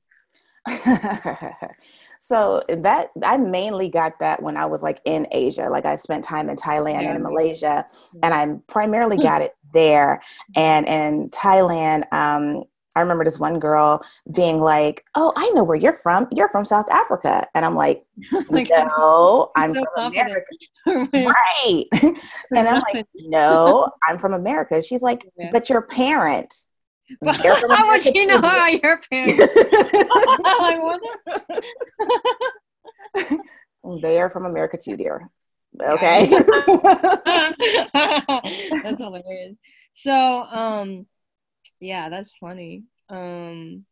so 2.20 2.64
that 2.70 3.10
I 3.24 3.38
mainly 3.38 3.90
got 3.90 4.20
that 4.20 4.42
when 4.42 4.58
I 4.58 4.66
was 4.66 4.84
like 4.84 5.02
in 5.06 5.28
Asia. 5.32 5.70
Like 5.70 5.86
I 5.86 5.96
spent 5.96 6.24
time 6.24 6.50
in 6.50 6.56
Thailand 6.56 7.04
yeah. 7.04 7.10
and 7.10 7.18
in 7.18 7.24
Malaysia, 7.24 7.86
and 8.24 8.34
I 8.34 8.48
primarily 8.68 9.18
got 9.24 9.42
it 9.42 9.54
there. 9.74 10.22
And 10.56 10.88
in 10.88 11.30
Thailand, 11.30 12.12
um, 12.14 12.64
I 12.96 13.02
remember 13.02 13.24
this 13.24 13.40
one 13.40 13.60
girl 13.60 14.04
being 14.34 14.60
like, 14.60 15.06
"Oh, 15.16 15.32
I 15.36 15.50
know 15.52 15.64
where 15.64 15.78
you're 15.78 15.94
from. 15.94 16.28
You're 16.32 16.50
from 16.50 16.66
South 16.66 16.90
Africa," 16.90 17.48
and 17.54 17.66
I'm 17.66 17.76
like, 17.76 18.04
like 18.50 18.70
"No, 18.70 19.52
I'm 19.56 19.72
so 19.72 19.84
from 19.96 20.12
America." 20.12 20.46
right? 20.86 21.86
and 21.94 22.68
I'm 22.68 22.82
like, 22.94 23.06
"No, 23.16 23.92
I'm 24.08 24.18
from 24.18 24.34
America." 24.34 24.82
She's 24.82 25.02
like, 25.02 25.30
yeah. 25.38 25.50
"But 25.52 25.70
your 25.70 25.82
parents." 25.82 26.70
How 27.24 27.90
would 27.90 28.06
you 28.06 28.26
know 28.26 28.42
how 28.42 28.68
your 28.68 29.00
parents? 29.10 29.38
they 34.02 34.22
are 34.22 34.30
from 34.30 34.46
America 34.46 34.78
too, 34.78 34.96
dear. 34.96 35.30
Okay. 35.82 36.28
that's 38.84 39.02
hilarious. 39.02 39.56
So, 39.94 40.14
um, 40.14 41.06
yeah, 41.80 42.10
that's 42.10 42.36
funny. 42.38 42.84
Um, 43.10 43.86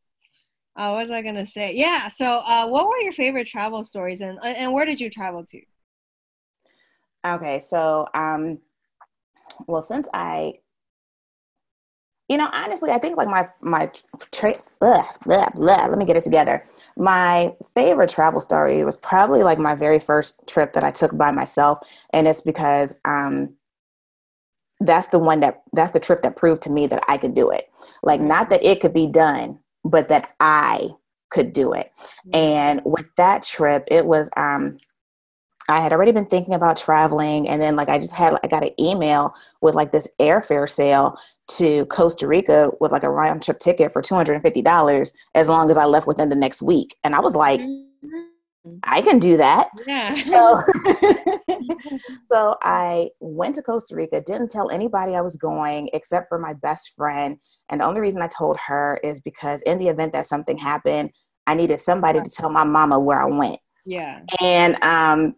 uh, 0.76 0.92
what 0.92 1.00
was 1.00 1.12
I 1.12 1.22
gonna 1.22 1.46
say? 1.46 1.74
Yeah. 1.76 2.08
So, 2.08 2.26
uh, 2.26 2.68
what 2.68 2.88
were 2.88 3.00
your 3.00 3.12
favorite 3.12 3.48
travel 3.48 3.84
stories, 3.84 4.22
and 4.22 4.40
and 4.44 4.74
where 4.74 4.86
did 4.86 5.02
you 5.02 5.10
travel 5.10 5.46
to? 5.46 5.62
Okay, 7.26 7.60
so 7.60 8.08
um, 8.14 8.60
well, 9.68 9.82
since 9.82 10.08
I 10.14 10.60
you 12.28 12.38
know, 12.38 12.50
honestly, 12.52 12.92
I 12.92 13.00
think 13.00 13.18
like 13.18 13.30
my 13.30 13.48
my 13.62 13.90
tra- 14.32 14.56
blah, 14.80 15.08
blah, 15.26 15.50
blah, 15.50 15.86
let 15.86 15.98
me 15.98 16.06
get 16.06 16.18
it 16.18 16.24
together. 16.24 16.66
My 16.98 17.56
favorite 17.74 18.10
travel 18.10 18.42
story 18.42 18.84
was 18.84 18.98
probably 18.98 19.44
like 19.44 19.60
my 19.60 19.76
very 19.76 20.00
first 20.00 20.46
trip 20.48 20.74
that 20.74 20.84
I 20.84 20.92
took 20.92 21.18
by 21.18 21.32
myself, 21.32 21.80
and 22.12 22.28
it's 22.28 22.42
because 22.42 23.00
um, 23.06 23.56
that's 24.82 25.08
the 25.08 25.20
one 25.20 25.40
that 25.40 25.62
that's 25.74 25.92
the 25.92 26.00
trip 26.00 26.22
that 26.24 26.36
proved 26.36 26.62
to 26.64 26.70
me 26.70 26.86
that 26.88 27.04
I 27.08 27.18
could 27.18 27.34
do 27.34 27.50
it. 27.50 27.70
Like 28.04 28.20
not 28.20 28.50
that 28.50 28.64
it 28.64 28.82
could 28.82 28.94
be 28.94 29.08
done, 29.08 29.60
but 29.86 30.10
that 30.10 30.34
I 30.40 30.90
could 31.30 31.54
do 31.54 31.74
it. 31.74 31.92
Mm-hmm. 32.28 32.30
And 32.36 32.82
with 32.86 33.10
that 33.16 33.44
trip, 33.44 33.86
it 33.88 34.06
was 34.06 34.30
um, 34.36 34.80
I 35.70 35.82
had 35.82 35.92
already 35.92 36.12
been 36.12 36.26
thinking 36.26 36.54
about 36.54 36.78
traveling, 36.78 37.48
and 37.50 37.62
then 37.62 37.76
like 37.76 37.90
I 37.90 38.00
just 38.00 38.14
had 38.14 38.38
I 38.44 38.48
got 38.48 38.64
an 38.64 38.72
email 38.80 39.34
with 39.62 39.76
like 39.76 39.92
this 39.92 40.08
airfare 40.20 40.70
sale 40.70 41.18
to 41.50 41.86
Costa 41.88 42.28
Rica 42.28 42.72
with 42.80 42.92
like 42.92 43.04
a 43.04 43.10
round 43.10 43.44
trip 43.44 43.60
ticket 43.60 43.92
for 43.92 44.02
two 44.02 44.16
hundred 44.16 44.34
and 44.34 44.44
fifty 44.44 44.62
dollars 44.62 45.14
as 45.36 45.48
long 45.48 45.70
as 45.70 45.78
I 45.78 45.86
left 45.86 46.08
within 46.08 46.30
the 46.30 46.36
next 46.36 46.62
week, 46.62 46.96
and 47.04 47.16
I 47.16 47.20
was 47.20 47.36
like, 47.36 47.60
mm-hmm. 47.60 48.78
I 48.84 49.02
can 49.02 49.20
do 49.20 49.38
that. 49.38 49.70
Yeah. 49.86 50.08
So, 50.08 50.62
so 52.32 52.56
I 52.62 53.10
went 53.20 53.56
to 53.56 53.62
Costa 53.62 53.96
Rica. 53.96 54.22
Didn't 54.22 54.52
tell 54.52 54.72
anybody 54.72 55.16
I 55.16 55.22
was 55.22 55.36
going 55.36 55.90
except 55.94 56.30
for 56.30 56.40
my 56.40 56.54
best 56.54 56.94
friend, 56.96 57.38
and 57.70 57.82
the 57.82 57.86
only 57.86 58.02
reason 58.02 58.22
I 58.22 58.28
told 58.28 58.58
her 58.66 59.00
is 59.04 59.20
because 59.20 59.62
in 59.64 59.78
the 59.78 59.90
event 59.90 60.14
that 60.14 60.26
something 60.26 60.58
happened, 60.58 61.12
I 61.46 61.56
needed 61.56 61.80
somebody 61.80 62.22
to 62.22 62.30
tell 62.30 62.50
my 62.50 62.64
mama 62.64 63.00
where 63.00 63.22
I 63.22 63.26
went. 63.26 63.60
Yeah. 63.86 64.22
And 64.42 64.82
um 64.84 65.36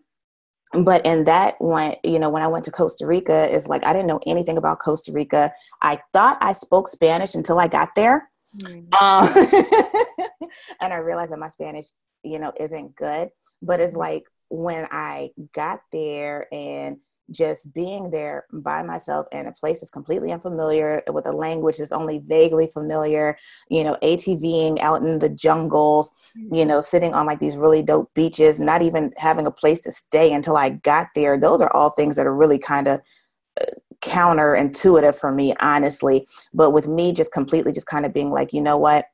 but 0.83 1.05
in 1.05 1.23
that 1.23 1.59
one 1.59 1.95
you 2.03 2.19
know 2.19 2.29
when 2.29 2.43
i 2.43 2.47
went 2.47 2.63
to 2.63 2.71
costa 2.71 3.05
rica 3.05 3.51
is 3.53 3.67
like 3.67 3.83
i 3.83 3.91
didn't 3.91 4.07
know 4.07 4.19
anything 4.27 4.57
about 4.57 4.79
costa 4.79 5.11
rica. 5.11 5.51
I 5.81 5.99
thought 6.13 6.37
i 6.41 6.53
spoke 6.53 6.87
spanish 6.87 7.33
until 7.35 7.59
i 7.59 7.67
got 7.67 7.95
there 7.95 8.29
mm. 8.61 8.93
um, 9.01 10.29
and 10.81 10.93
i 10.93 10.97
realized 10.97 11.31
that 11.31 11.39
my 11.39 11.49
spanish 11.49 11.87
you 12.23 12.39
know 12.39 12.51
isn't 12.59 12.95
good. 12.95 13.29
But 13.61 13.79
it's 13.79 13.95
like 13.95 14.23
when 14.49 14.87
i 14.91 15.31
got 15.53 15.81
there 15.91 16.47
and 16.53 16.97
just 17.31 17.73
being 17.73 18.09
there 18.09 18.45
by 18.51 18.83
myself 18.83 19.27
in 19.31 19.47
a 19.47 19.51
place 19.51 19.79
that's 19.79 19.91
completely 19.91 20.31
unfamiliar 20.31 21.01
with 21.07 21.25
a 21.25 21.31
language 21.31 21.77
that's 21.77 21.91
only 21.91 22.19
vaguely 22.19 22.67
familiar, 22.67 23.37
you 23.69 23.83
know, 23.83 23.97
ATVing 24.01 24.79
out 24.79 25.01
in 25.01 25.19
the 25.19 25.29
jungles, 25.29 26.11
you 26.35 26.49
mm-hmm. 26.49 26.67
know, 26.67 26.79
sitting 26.79 27.13
on 27.13 27.25
like 27.25 27.39
these 27.39 27.57
really 27.57 27.81
dope 27.81 28.13
beaches, 28.13 28.59
not 28.59 28.81
even 28.81 29.11
having 29.17 29.45
a 29.45 29.51
place 29.51 29.79
to 29.81 29.91
stay 29.91 30.33
until 30.33 30.57
I 30.57 30.69
got 30.69 31.07
there. 31.15 31.39
Those 31.39 31.61
are 31.61 31.73
all 31.75 31.91
things 31.91 32.15
that 32.15 32.27
are 32.27 32.35
really 32.35 32.59
kind 32.59 32.87
of 32.87 32.99
uh, 33.61 33.65
counterintuitive 34.01 35.15
for 35.15 35.31
me, 35.31 35.53
honestly. 35.59 36.27
But 36.53 36.71
with 36.71 36.87
me 36.87 37.13
just 37.13 37.33
completely 37.33 37.71
just 37.71 37.87
kind 37.87 38.05
of 38.05 38.13
being 38.13 38.29
like, 38.29 38.53
you 38.53 38.61
know 38.61 38.77
what? 38.77 39.05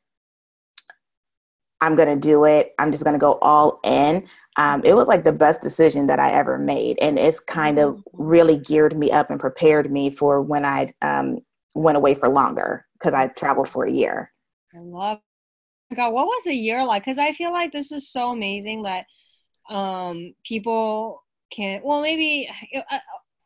I'm 1.81 1.95
going 1.95 2.07
to 2.07 2.15
do 2.15 2.45
it. 2.45 2.73
I'm 2.79 2.91
just 2.91 3.03
going 3.03 3.15
to 3.15 3.19
go 3.19 3.33
all 3.41 3.79
in. 3.83 4.27
Um, 4.57 4.81
it 4.85 4.95
was 4.95 5.07
like 5.07 5.23
the 5.23 5.33
best 5.33 5.61
decision 5.61 6.07
that 6.07 6.19
I 6.19 6.31
ever 6.31 6.57
made. 6.57 6.97
And 7.01 7.19
it's 7.19 7.39
kind 7.39 7.79
of 7.79 7.95
mm-hmm. 7.95 8.23
really 8.23 8.57
geared 8.57 8.97
me 8.97 9.11
up 9.11 9.29
and 9.29 9.39
prepared 9.39 9.91
me 9.91 10.09
for 10.09 10.41
when 10.41 10.65
I 10.65 10.93
um, 11.01 11.39
went 11.73 11.97
away 11.97 12.15
for 12.15 12.29
longer 12.29 12.85
because 12.93 13.13
I 13.13 13.27
traveled 13.27 13.69
for 13.69 13.85
a 13.85 13.91
year. 13.91 14.31
I 14.73 14.79
love 14.79 15.19
God, 15.93 16.13
what 16.13 16.25
was 16.25 16.47
a 16.47 16.53
year 16.53 16.83
like? 16.83 17.03
Because 17.03 17.19
I 17.19 17.31
feel 17.31 17.51
like 17.51 17.71
this 17.71 17.91
is 17.91 18.09
so 18.09 18.29
amazing 18.29 18.83
that 18.83 19.05
um, 19.69 20.33
people 20.43 21.23
can, 21.51 21.81
well, 21.83 22.01
maybe 22.01 22.49
uh, 22.91 22.97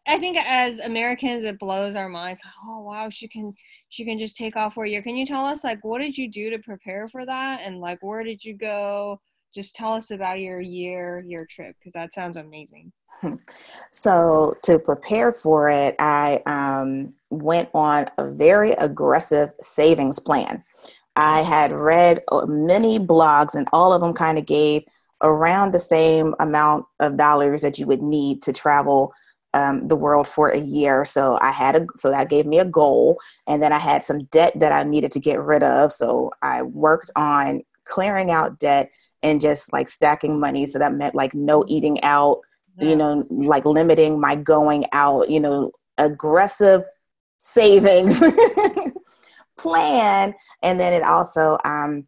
I 0.09 0.17
think 0.17 0.37
as 0.37 0.79
Americans, 0.79 1.43
it 1.43 1.59
blows 1.59 1.95
our 1.95 2.09
minds. 2.09 2.41
Oh 2.65 2.81
wow, 2.81 3.11
she 3.11 3.27
can 3.27 3.53
she 3.89 4.03
can 4.03 4.17
just 4.17 4.35
take 4.35 4.55
off 4.55 4.73
for 4.73 4.85
a 4.85 4.89
year. 4.89 5.03
Can 5.03 5.15
you 5.15 5.25
tell 5.25 5.45
us 5.45 5.63
like 5.63 5.83
what 5.83 5.99
did 5.99 6.17
you 6.17 6.27
do 6.27 6.49
to 6.49 6.57
prepare 6.57 7.07
for 7.07 7.27
that, 7.27 7.61
and 7.63 7.79
like 7.79 7.99
where 8.01 8.23
did 8.23 8.43
you 8.43 8.55
go? 8.55 9.21
Just 9.53 9.75
tell 9.75 9.93
us 9.93 10.09
about 10.09 10.39
your 10.39 10.61
year 10.61 11.21
your 11.27 11.45
trip 11.45 11.75
because 11.77 11.93
that 11.93 12.13
sounds 12.13 12.37
amazing. 12.37 12.91
So 13.91 14.55
to 14.63 14.79
prepare 14.79 15.33
for 15.33 15.69
it, 15.69 15.95
I 15.99 16.41
um, 16.45 17.13
went 17.29 17.69
on 17.73 18.07
a 18.17 18.29
very 18.29 18.71
aggressive 18.71 19.49
savings 19.61 20.19
plan. 20.19 20.63
I 21.15 21.41
had 21.41 21.71
read 21.73 22.21
uh, 22.31 22.45
many 22.47 22.97
blogs, 22.97 23.55
and 23.55 23.67
all 23.73 23.91
of 23.93 24.01
them 24.01 24.13
kind 24.13 24.37
of 24.37 24.45
gave 24.45 24.83
around 25.21 25.73
the 25.73 25.79
same 25.79 26.33
amount 26.39 26.85
of 26.99 27.17
dollars 27.17 27.61
that 27.61 27.77
you 27.77 27.85
would 27.87 28.01
need 28.01 28.41
to 28.43 28.53
travel 28.53 29.13
um, 29.53 29.87
the 29.87 29.95
world 29.95 30.27
for 30.27 30.49
a 30.49 30.59
year. 30.59 31.05
So 31.05 31.37
I 31.41 31.51
had 31.51 31.75
a 31.75 31.87
so 31.97 32.09
that 32.09 32.29
gave 32.29 32.45
me 32.45 32.59
a 32.59 32.65
goal, 32.65 33.19
and 33.47 33.61
then 33.61 33.71
I 33.71 33.79
had 33.79 34.03
some 34.03 34.25
debt 34.25 34.53
that 34.59 34.71
I 34.71 34.83
needed 34.83 35.11
to 35.13 35.19
get 35.19 35.41
rid 35.41 35.63
of. 35.63 35.91
So 35.91 36.31
I 36.41 36.61
worked 36.61 37.11
on 37.15 37.63
clearing 37.85 38.31
out 38.31 38.59
debt 38.59 38.91
and 39.23 39.41
just 39.41 39.73
like 39.73 39.89
stacking 39.89 40.39
money. 40.39 40.65
So 40.65 40.79
that 40.79 40.93
meant 40.93 41.15
like 41.15 41.33
no 41.33 41.65
eating 41.67 42.01
out, 42.03 42.39
yeah. 42.77 42.89
you 42.89 42.95
know, 42.95 43.25
like 43.29 43.65
limiting 43.65 44.19
my 44.19 44.35
going 44.35 44.85
out, 44.93 45.29
you 45.29 45.39
know, 45.39 45.71
aggressive 45.97 46.83
savings 47.37 48.23
plan. 49.57 50.33
And 50.61 50.79
then 50.79 50.93
it 50.93 51.03
also 51.03 51.57
um, 51.65 52.07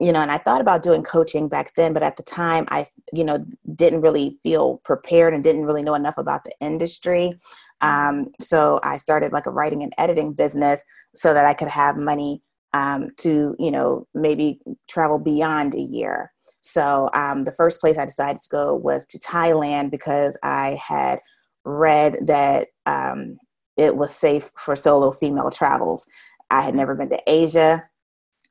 you 0.00 0.12
know 0.12 0.20
and 0.20 0.30
i 0.30 0.38
thought 0.38 0.60
about 0.60 0.82
doing 0.82 1.02
coaching 1.02 1.48
back 1.48 1.74
then 1.74 1.92
but 1.92 2.02
at 2.02 2.16
the 2.16 2.22
time 2.22 2.66
i 2.68 2.86
you 3.12 3.24
know 3.24 3.44
didn't 3.74 4.00
really 4.00 4.38
feel 4.42 4.80
prepared 4.84 5.34
and 5.34 5.42
didn't 5.42 5.64
really 5.64 5.82
know 5.82 5.94
enough 5.94 6.18
about 6.18 6.44
the 6.44 6.52
industry. 6.60 7.32
Um, 7.80 8.28
so 8.40 8.80
i 8.82 8.96
started 8.96 9.32
like 9.32 9.46
a 9.46 9.50
writing 9.50 9.82
and 9.82 9.92
editing 9.98 10.32
business 10.32 10.82
so 11.14 11.34
that 11.34 11.44
i 11.44 11.54
could 11.54 11.68
have 11.68 11.96
money 11.96 12.42
um, 12.74 13.10
to 13.18 13.54
you 13.58 13.70
know 13.70 14.06
maybe 14.14 14.60
travel 14.88 15.18
beyond 15.18 15.74
a 15.74 15.80
year. 15.80 16.32
So 16.60 17.08
um, 17.14 17.44
the 17.44 17.52
first 17.52 17.80
place 17.80 17.98
i 17.98 18.04
decided 18.04 18.42
to 18.42 18.48
go 18.50 18.74
was 18.74 19.06
to 19.06 19.18
thailand 19.18 19.90
because 19.90 20.38
i 20.42 20.80
had 20.82 21.20
read 21.64 22.16
that 22.26 22.68
um, 22.86 23.36
it 23.76 23.96
was 23.96 24.14
safe 24.14 24.50
for 24.56 24.74
solo 24.74 25.12
female 25.12 25.50
travels. 25.50 26.06
I 26.50 26.62
had 26.62 26.74
never 26.74 26.94
been 26.94 27.10
to 27.10 27.22
asia 27.26 27.88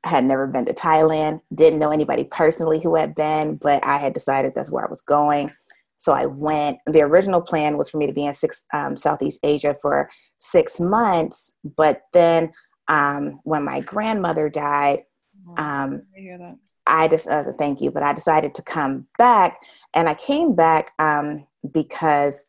I 0.04 0.08
had 0.08 0.24
never 0.24 0.46
been 0.46 0.64
to 0.66 0.72
Thailand, 0.72 1.40
didn't 1.54 1.78
know 1.78 1.90
anybody 1.90 2.24
personally 2.24 2.80
who 2.80 2.94
had 2.94 3.14
been, 3.14 3.56
but 3.56 3.84
I 3.84 3.98
had 3.98 4.12
decided 4.12 4.54
that's 4.54 4.70
where 4.70 4.84
I 4.84 4.90
was 4.90 5.02
going. 5.02 5.52
So 5.96 6.12
I 6.12 6.26
went. 6.26 6.78
The 6.86 7.02
original 7.02 7.40
plan 7.40 7.76
was 7.76 7.90
for 7.90 7.98
me 7.98 8.06
to 8.06 8.12
be 8.12 8.24
in 8.24 8.32
six, 8.32 8.64
um, 8.72 8.96
Southeast 8.96 9.40
Asia 9.42 9.74
for 9.82 10.08
six 10.38 10.78
months, 10.78 11.52
but 11.76 12.02
then 12.12 12.52
um, 12.86 13.40
when 13.42 13.64
my 13.64 13.80
grandmother 13.80 14.48
died, 14.48 15.02
oh, 15.48 15.62
um, 15.62 16.02
I, 16.16 17.04
I 17.04 17.08
just 17.08 17.28
uh, 17.28 17.52
thank 17.58 17.80
you, 17.80 17.90
but 17.90 18.04
I 18.04 18.12
decided 18.12 18.54
to 18.54 18.62
come 18.62 19.06
back, 19.18 19.60
and 19.94 20.08
I 20.08 20.14
came 20.14 20.54
back 20.54 20.92
um, 21.00 21.46
because 21.72 22.44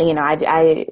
you 0.00 0.14
know 0.14 0.22
I, 0.22 0.38
I 0.46 0.86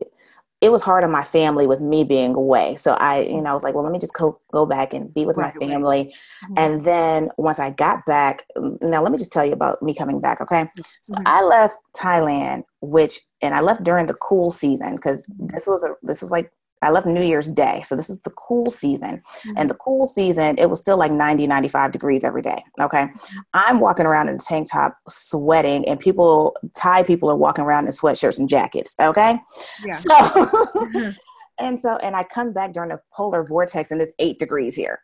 it 0.61 0.71
was 0.71 0.83
hard 0.83 1.05
on 1.05 1.11
my 1.11 1.25
family 1.25 1.67
with 1.67 1.81
me 1.81 2.05
being 2.05 2.35
away. 2.35 2.77
So 2.77 2.93
I, 2.93 3.23
you 3.23 3.41
know, 3.41 3.51
I 3.51 3.55
was 3.55 3.63
like, 3.63 3.75
well, 3.75 3.83
let 3.83 3.93
me 3.93 3.99
just 3.99 4.13
go, 4.13 4.39
go 4.53 4.67
back 4.67 4.93
and 4.93 5.13
be 5.13 5.25
with 5.25 5.39
right, 5.39 5.55
my 5.55 5.67
family. 5.67 6.15
Mm-hmm. 6.45 6.55
And 6.59 6.85
then 6.85 7.31
once 7.39 7.59
I 7.59 7.71
got 7.71 8.05
back, 8.05 8.45
now 8.83 9.03
let 9.03 9.11
me 9.11 9.17
just 9.17 9.33
tell 9.33 9.45
you 9.45 9.53
about 9.53 9.83
me 9.83 9.95
coming 9.95 10.21
back. 10.21 10.41
Okay. 10.43 10.69
So 10.91 11.15
mm-hmm. 11.15 11.27
I 11.27 11.43
left 11.43 11.79
Thailand, 11.97 12.65
which, 12.83 13.21
and 13.41 13.55
I 13.55 13.61
left 13.61 13.85
during 13.85 14.05
the 14.05 14.15
cool 14.15 14.51
season 14.51 14.97
because 14.97 15.25
this 15.39 15.67
was 15.67 15.83
a, 15.83 15.95
this 16.03 16.21
was 16.21 16.31
like 16.31 16.53
I 16.83 16.91
left 16.91 17.07
New 17.07 17.23
Year's 17.23 17.51
Day. 17.51 17.83
So 17.85 17.95
this 17.95 18.09
is 18.09 18.21
the 18.21 18.31
cool 18.31 18.71
season. 18.71 19.23
Mm-hmm. 19.41 19.53
And 19.57 19.71
the 19.71 19.75
cool 19.75 20.07
season, 20.07 20.57
it 20.59 20.71
was 20.71 20.81
still 20.81 20.97
like 20.97 21.13
90, 21.13 21.47
95 21.47 21.93
degrees 21.93 22.25
every 22.25 22.43
day. 22.43 22.63
Okay. 22.81 23.09
I'm 23.53 23.81
walking 23.81 24.07
around 24.07 24.29
in 24.29 24.37
a 24.37 24.39
tank 24.39 24.71
top 24.71 24.97
sweating, 25.09 25.87
and 25.87 26.01
people, 26.01 26.57
Thai 26.75 27.03
people 27.03 27.31
are 27.31 27.37
walking 27.37 27.65
around 27.65 27.87
in 27.87 27.93
sweatshirts 27.93 28.39
and 28.39 28.49
jackets. 28.49 28.95
Okay. 28.99 29.39
Yeah. 29.85 29.95
So, 29.95 30.15
mm-hmm. 30.15 31.11
and 31.59 31.79
so, 31.79 31.97
and 31.97 32.17
I 32.17 32.25
come 32.25 32.53
back 32.53 32.73
during 32.73 32.93
a 32.93 33.01
polar 33.13 33.45
vortex 33.45 33.91
and 33.91 34.01
it's 34.01 34.15
eight 34.19 34.39
degrees 34.39 34.75
here. 34.75 35.01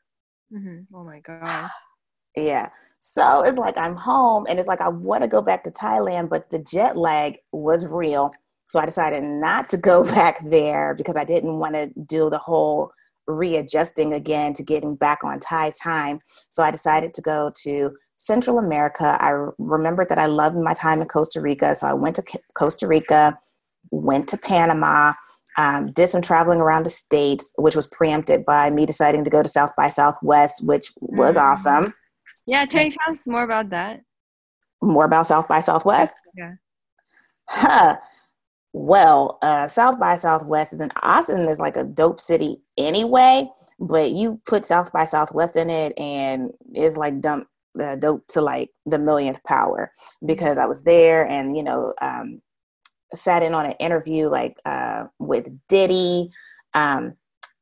Mm-hmm. 0.53 0.95
Oh 0.95 1.05
my 1.05 1.21
God. 1.21 1.71
yeah. 2.37 2.71
So 2.99 3.43
it's 3.43 3.59
like 3.59 3.77
I'm 3.77 3.95
home 3.95 4.47
and 4.49 4.59
it's 4.59 4.69
like 4.69 4.81
I 4.81 4.89
want 4.89 5.23
to 5.23 5.29
go 5.29 5.43
back 5.43 5.63
to 5.65 5.71
Thailand, 5.71 6.29
but 6.29 6.51
the 6.51 6.59
jet 6.59 6.97
lag 6.97 7.37
was 7.53 7.87
real 7.87 8.33
so 8.69 8.81
I 8.81 8.85
decided 8.85 9.23
not 9.23 9.69
to 9.71 9.77
go 9.77 10.05
back 10.15 10.39
there 10.45 10.95
because 10.95 11.17
I 11.17 11.25
didn't 11.25 11.59
want 11.59 11.75
to 11.75 11.91
do 12.07 12.31
the 12.31 12.39
whole 12.39 12.91
readjusting 13.27 14.15
again 14.15 14.53
to 14.55 14.63
getting 14.63 14.95
back 14.95 15.25
on 15.25 15.41
Thai 15.41 15.73
time. 15.83 16.21
So 16.51 16.63
I 16.63 16.71
decided 16.71 17.13
to 17.15 17.23
go 17.23 17.51
to 17.63 17.93
Central 18.19 18.59
America. 18.59 19.19
I 19.21 19.33
remembered 19.59 20.09
that 20.09 20.19
I 20.19 20.27
loved 20.27 20.57
my 20.57 20.75
time 20.75 21.03
in 21.03 21.09
Costa 21.09 21.41
Rica. 21.41 21.75
So 21.75 21.87
I 21.87 21.93
went 21.93 22.17
to 22.17 22.25
Costa 22.55 22.87
Rica, 22.87 23.39
went 23.91 24.29
to 24.29 24.39
Panama, 24.39 25.13
um, 25.59 25.93
did 25.93 26.09
some 26.09 26.23
traveling 26.23 26.61
around 26.61 26.85
the 26.85 26.91
states, 26.91 27.53
which 27.57 27.75
was 27.75 27.87
preempted 27.89 28.45
by 28.45 28.71
me 28.71 28.87
deciding 28.87 29.25
to 29.25 29.31
go 29.31 29.43
to 29.43 29.49
South 29.49 29.73
by 29.77 29.89
Southwest, 29.89 30.65
which 30.65 30.93
was 31.01 31.37
mm-hmm. 31.37 31.47
awesome. 31.47 31.95
Yeah, 32.47 32.65
tell 32.65 32.91
us 33.09 33.27
more 33.27 33.43
about 33.43 33.71
that. 33.71 34.03
More 34.83 35.05
about 35.05 35.27
South 35.27 35.49
by 35.49 35.61
Southwest? 35.61 36.15
Yeah. 36.37 36.53
Huh 37.49 37.97
well. 38.77 39.39
Uh, 39.41 39.67
South 39.67 39.99
by 39.99 40.17
Southwest 40.17 40.75
is 40.75 40.81
in 40.81 40.91
Austin 41.03 41.49
is 41.49 41.59
like 41.59 41.77
a 41.77 41.85
dope 41.85 42.21
city 42.21 42.61
anyway, 42.77 43.49
but 43.81 44.13
you 44.13 44.41
put 44.47 44.65
South 44.65 44.93
by 44.93 45.05
Southwest 45.05 45.57
in 45.57 45.71
it 45.71 45.99
and 45.99 46.51
it's 46.75 46.97
like 46.97 47.21
dump 47.21 47.49
uh, 47.81 47.97
dope 47.97 48.27
to 48.29 48.41
like 48.41 48.71
the 48.85 48.99
millionth 48.99 49.43
power 49.45 49.93
because 50.25 50.59
I 50.59 50.67
was 50.67 50.85
there 50.85 51.27
and 51.27 51.57
you 51.57 51.63
know 51.63 51.95
um, 52.01 52.41
sat 53.15 53.43
in 53.43 53.55
on 53.55 53.67
an 53.67 53.73
interview 53.81 54.29
like 54.29 54.57
uh, 54.65 55.05
with 55.19 55.49
Diddy. 55.69 56.31
Um, 56.75 57.15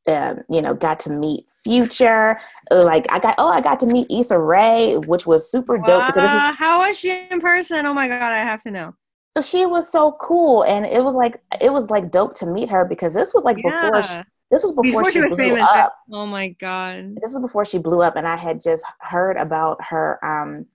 uh, 0.06 0.34
you 0.50 0.60
know, 0.60 0.74
got 0.74 1.00
to 1.00 1.08
meet 1.08 1.48
Future. 1.62 2.38
Like 2.70 3.06
I 3.10 3.18
got, 3.18 3.36
oh, 3.38 3.48
I 3.48 3.62
got 3.62 3.80
to 3.80 3.86
meet 3.86 4.06
Issa 4.10 4.38
Rae, 4.38 4.98
which 5.06 5.26
was 5.26 5.50
super 5.50 5.78
dope. 5.78 6.08
Because 6.08 6.30
is, 6.30 6.56
how 6.58 6.86
was 6.86 6.98
she 6.98 7.26
in 7.30 7.40
person? 7.40 7.86
Oh 7.86 7.94
my 7.94 8.06
god, 8.06 8.20
I 8.20 8.42
have 8.42 8.62
to 8.64 8.70
know 8.70 8.94
she 9.42 9.66
was 9.66 9.90
so 9.90 10.12
cool 10.20 10.62
and 10.64 10.86
it 10.86 11.02
was 11.02 11.14
like 11.14 11.40
it 11.60 11.72
was 11.72 11.90
like 11.90 12.10
dope 12.10 12.34
to 12.36 12.46
meet 12.46 12.68
her 12.68 12.84
because 12.84 13.14
this 13.14 13.34
was 13.34 13.44
like 13.44 13.56
yeah. 13.58 13.70
before 13.70 14.02
she, 14.02 14.22
this 14.50 14.62
was 14.62 14.72
before, 14.72 15.02
before 15.02 15.04
she, 15.10 15.20
she 15.20 15.26
blew 15.26 15.36
famous. 15.36 15.68
up. 15.68 15.96
Oh 16.12 16.26
my 16.26 16.48
god. 16.48 17.16
This 17.20 17.32
was 17.32 17.40
before 17.40 17.64
she 17.64 17.78
blew 17.78 18.02
up 18.02 18.16
and 18.16 18.28
I 18.28 18.36
had 18.36 18.60
just 18.60 18.84
heard 19.00 19.36
about 19.36 19.82
her 19.82 20.24
um 20.24 20.66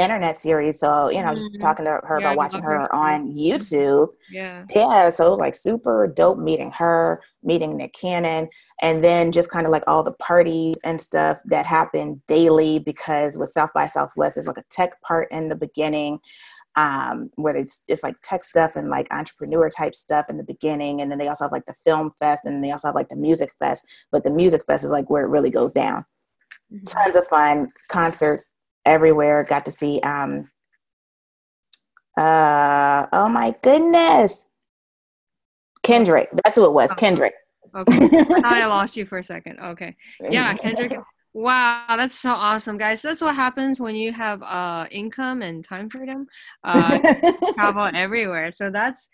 internet 0.00 0.36
series. 0.36 0.80
So, 0.80 1.10
you 1.10 1.18
know, 1.18 1.26
mm-hmm. 1.26 1.34
just 1.34 1.60
talking 1.60 1.84
to 1.84 2.00
her 2.02 2.18
yeah, 2.20 2.28
about 2.28 2.36
watching 2.36 2.62
her, 2.62 2.80
her 2.80 2.94
on 2.94 3.34
YouTube. 3.34 4.08
Yeah. 4.30 4.64
Yeah. 4.74 5.10
So 5.10 5.26
it 5.26 5.30
was 5.30 5.40
like 5.40 5.54
super 5.54 6.06
dope 6.06 6.38
meeting 6.38 6.70
her, 6.72 7.20
meeting 7.42 7.76
Nick 7.76 7.92
Cannon, 7.94 8.48
and 8.80 9.04
then 9.04 9.32
just 9.32 9.50
kind 9.50 9.66
of 9.66 9.72
like 9.72 9.84
all 9.86 10.02
the 10.02 10.14
parties 10.14 10.78
and 10.84 11.00
stuff 11.00 11.38
that 11.46 11.66
happened 11.66 12.20
daily 12.26 12.78
because 12.78 13.36
with 13.36 13.50
South 13.50 13.70
by 13.74 13.86
Southwest, 13.86 14.36
there's 14.36 14.46
like 14.46 14.58
a 14.58 14.64
tech 14.70 15.00
part 15.02 15.30
in 15.30 15.48
the 15.48 15.56
beginning 15.56 16.18
um, 16.76 17.30
where 17.34 17.56
it's 17.56 17.82
it's 17.88 18.02
like 18.02 18.16
tech 18.22 18.44
stuff 18.44 18.76
and 18.76 18.88
like 18.88 19.06
entrepreneur 19.10 19.68
type 19.68 19.94
stuff 19.94 20.26
in 20.28 20.36
the 20.36 20.44
beginning, 20.44 21.00
and 21.00 21.10
then 21.10 21.18
they 21.18 21.28
also 21.28 21.44
have 21.44 21.52
like 21.52 21.66
the 21.66 21.74
film 21.84 22.12
fest, 22.18 22.42
and 22.44 22.62
they 22.62 22.70
also 22.70 22.88
have 22.88 22.94
like 22.94 23.08
the 23.08 23.16
music 23.16 23.52
fest. 23.58 23.86
But 24.12 24.24
the 24.24 24.30
music 24.30 24.62
fest 24.66 24.84
is 24.84 24.90
like 24.90 25.10
where 25.10 25.24
it 25.24 25.28
really 25.28 25.50
goes 25.50 25.72
down. 25.72 26.04
Mm-hmm. 26.72 26.84
Tons 26.86 27.16
of 27.16 27.26
fun 27.26 27.68
concerts 27.88 28.50
everywhere. 28.84 29.44
Got 29.48 29.64
to 29.66 29.70
see. 29.70 30.00
Um, 30.00 30.50
uh, 32.16 33.06
oh 33.12 33.28
my 33.28 33.54
goodness, 33.62 34.46
Kendrick. 35.82 36.28
That's 36.44 36.56
who 36.56 36.64
it 36.64 36.72
was. 36.72 36.92
Oh. 36.92 36.96
Kendrick. 36.96 37.34
Okay. 37.74 38.08
I 38.44 38.66
lost 38.66 38.96
you 38.96 39.06
for 39.06 39.18
a 39.18 39.22
second. 39.22 39.58
Okay. 39.60 39.96
Yeah, 40.20 40.54
Kendrick. 40.54 40.98
Wow, 41.32 41.84
that's 41.96 42.16
so 42.18 42.32
awesome, 42.32 42.76
guys. 42.76 43.02
That's 43.02 43.22
what 43.22 43.36
happens 43.36 43.80
when 43.80 43.94
you 43.94 44.12
have 44.12 44.42
uh 44.42 44.86
income 44.90 45.42
and 45.42 45.64
time 45.64 45.88
freedom. 45.88 46.26
Uh 46.64 46.98
travel 47.54 47.88
everywhere. 47.94 48.50
So 48.50 48.70
that's 48.70 49.08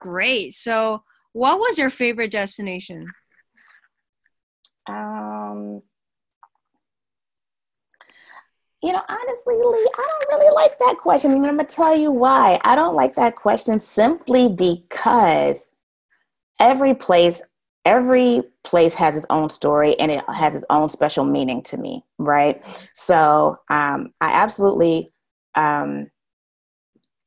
great. 0.00 0.52
So 0.52 1.02
what 1.32 1.58
was 1.58 1.78
your 1.78 1.90
favorite 1.90 2.30
destination? 2.30 3.06
Um 4.86 5.82
you 8.82 8.92
know, 8.92 9.00
honestly, 9.08 9.54
Lee, 9.54 9.90
I 9.96 10.06
don't 10.06 10.38
really 10.38 10.54
like 10.54 10.78
that 10.78 10.98
question. 10.98 11.32
And 11.32 11.46
I'm 11.46 11.56
going 11.56 11.66
to 11.66 11.74
tell 11.74 11.96
you 11.96 12.10
why. 12.10 12.60
I 12.64 12.76
don't 12.76 12.94
like 12.94 13.14
that 13.14 13.34
question 13.34 13.78
simply 13.78 14.50
because 14.50 15.68
every 16.60 16.94
place 16.94 17.40
every 17.84 18.42
place 18.62 18.94
has 18.94 19.16
its 19.16 19.26
own 19.30 19.48
story 19.50 19.98
and 20.00 20.10
it 20.10 20.24
has 20.28 20.56
its 20.56 20.64
own 20.70 20.88
special 20.88 21.24
meaning 21.24 21.62
to 21.62 21.76
me 21.76 22.04
right? 22.18 22.62
So 22.94 23.58
um, 23.70 24.12
i 24.20 24.32
absolutely 24.32 25.12
um, 25.54 26.10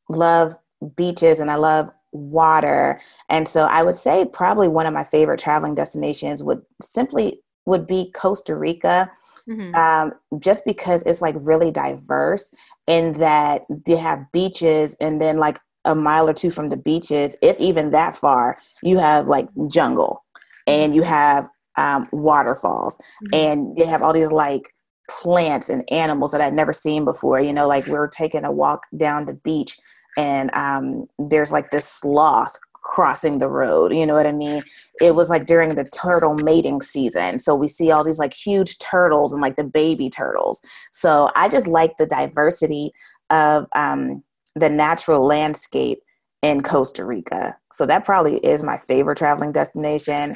love 0.10 0.56
beaches 0.96 1.40
and 1.40 1.50
i 1.50 1.56
love 1.56 1.90
water. 2.12 3.02
And 3.30 3.48
so 3.48 3.66
i 3.66 3.84
would 3.84 3.96
say 3.96 4.26
probably 4.26 4.68
one 4.68 4.86
of 4.86 4.94
my 4.94 5.04
favorite 5.04 5.40
traveling 5.40 5.76
destinations 5.76 6.44
would 6.44 6.62
simply 6.82 7.42
would 7.66 7.86
be 7.86 8.12
costa 8.12 8.56
rica 8.56 9.12
mm-hmm. 9.48 9.76
um, 9.76 10.14
just 10.40 10.64
because 10.66 11.04
it's 11.04 11.22
like 11.22 11.36
really 11.40 11.72
diverse 11.72 12.50
in 12.88 13.14
that 13.14 13.66
they 13.86 13.98
have 13.98 14.32
beaches 14.32 14.96
and 15.02 15.20
then 15.20 15.38
like 15.38 15.60
a 15.88 15.96
mile 15.96 16.30
or 16.30 16.34
two 16.34 16.52
from 16.52 16.70
the 16.70 16.78
beaches, 16.78 17.36
if 17.42 17.58
even 17.60 17.92
that 17.92 18.16
far, 18.16 18.58
you 18.84 18.98
have 18.98 19.28
like 19.28 19.48
jungle 19.70 20.24
and 20.68 20.94
you 20.94 21.02
have 21.02 21.48
um, 21.78 22.08
waterfalls 22.12 22.98
mm-hmm. 22.98 23.34
and 23.34 23.78
you 23.78 23.86
have 23.86 24.02
all 24.02 24.14
these 24.14 24.32
like 24.32 24.74
plants 25.10 25.70
and 25.70 25.90
animals 25.92 26.32
that 26.32 26.42
I'd 26.42 26.54
never 26.54 26.74
seen 26.74 27.06
before. 27.06 27.40
You 27.40 27.54
know, 27.54 27.68
like 27.68 27.86
we 27.86 27.94
were 27.94 28.10
taking 28.10 28.44
a 28.44 28.52
walk 28.52 28.84
down 28.96 29.26
the 29.26 29.36
beach 29.36 29.78
and 30.18 30.54
um, 30.54 31.08
there's 31.18 31.52
like 31.52 31.72
this 31.72 31.88
sloth 31.88 32.60
crossing 32.88 33.38
the 33.38 33.50
road. 33.50 33.94
You 33.94 34.06
know 34.06 34.14
what 34.14 34.26
I 34.26 34.32
mean? 34.32 34.64
It 35.02 35.14
was 35.14 35.30
like 35.30 35.46
during 35.46 35.76
the 35.76 35.84
turtle 35.86 36.36
mating 36.36 36.82
season. 36.82 37.38
So 37.38 37.54
we 37.54 37.68
see 37.68 37.92
all 37.92 38.04
these 38.04 38.20
like 38.20 38.34
huge 38.34 38.80
turtles 38.80 39.34
and 39.34 39.42
like 39.42 39.58
the 39.58 39.64
baby 39.64 40.10
turtles. 40.10 40.62
So 40.92 41.30
I 41.36 41.50
just 41.50 41.68
like 41.68 41.98
the 41.98 42.06
diversity 42.06 42.92
of 43.30 43.68
um, 43.76 44.24
the 44.56 44.70
natural 44.70 45.26
landscape 45.26 46.00
in 46.42 46.64
Costa 46.64 47.04
Rica. 47.04 47.58
So 47.74 47.86
that 47.86 48.06
probably 48.06 48.38
is 48.38 48.64
my 48.64 48.78
favorite 48.78 49.18
traveling 49.18 49.52
destination, 49.52 50.36